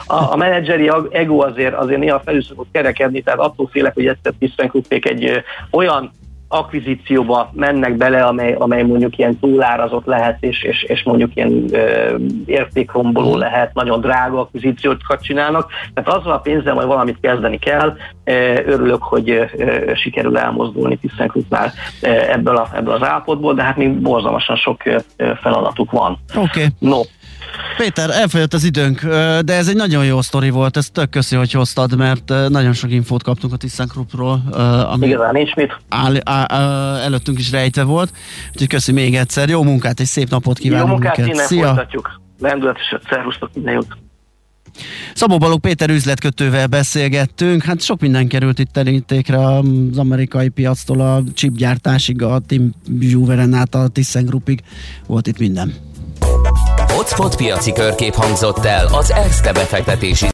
[0.06, 4.16] a, a menedzseri ego azért, azért néha felül szokott kerekedni, tehát attól félek, hogy a
[4.40, 5.38] ThyssenKruppék egy ö,
[5.72, 6.12] olyan
[6.52, 12.16] akvizícióba mennek bele, amely, amely mondjuk ilyen túlárazott lehet, és, és, és mondjuk ilyen ö,
[12.46, 15.72] értékromboló lehet, nagyon drága akvizíciókat csinálnak.
[15.94, 17.98] Tehát azzal a pénzzel majd valamit kezdeni kell.
[18.66, 19.40] Örülök, hogy
[19.94, 21.72] sikerül elmozdulni ThyssenKruppnál
[22.32, 24.82] ebből, a, ebből az állapotból, de hát még borzalmasan sok
[25.42, 26.18] feladatuk van.
[26.36, 26.42] Oké.
[26.44, 26.68] Okay.
[26.80, 27.00] No,
[27.78, 29.02] Péter, elfogyott az időnk,
[29.42, 32.92] de ez egy nagyon jó sztori volt, ez tök köszi, hogy hoztad, mert nagyon sok
[32.92, 34.42] infót kaptunk a ThyssenKruppról,
[34.90, 35.78] ami Igazán, nincs mit.
[35.90, 38.12] Áll, áll, áll, előttünk is rejtve volt,
[38.52, 40.88] úgyhogy köszi még egyszer, jó munkát és szép napot kívánunk.
[40.88, 41.34] Jó munkát, neked.
[41.34, 41.66] innen Szia.
[41.66, 42.22] folytatjuk.
[42.40, 43.98] Lendületes, szervusztok, minden jót.
[45.14, 51.22] Szabó Balog Péter üzletkötővel beszélgettünk, hát sok minden került itt terítékre az amerikai piactól a
[51.34, 54.62] chipgyártásig, a Tim Juveren át a ThyssenKruppig,
[55.08, 55.74] volt itt minden.
[57.00, 60.28] Hotspot piaci körkép hangzott el az ESZTE befektetési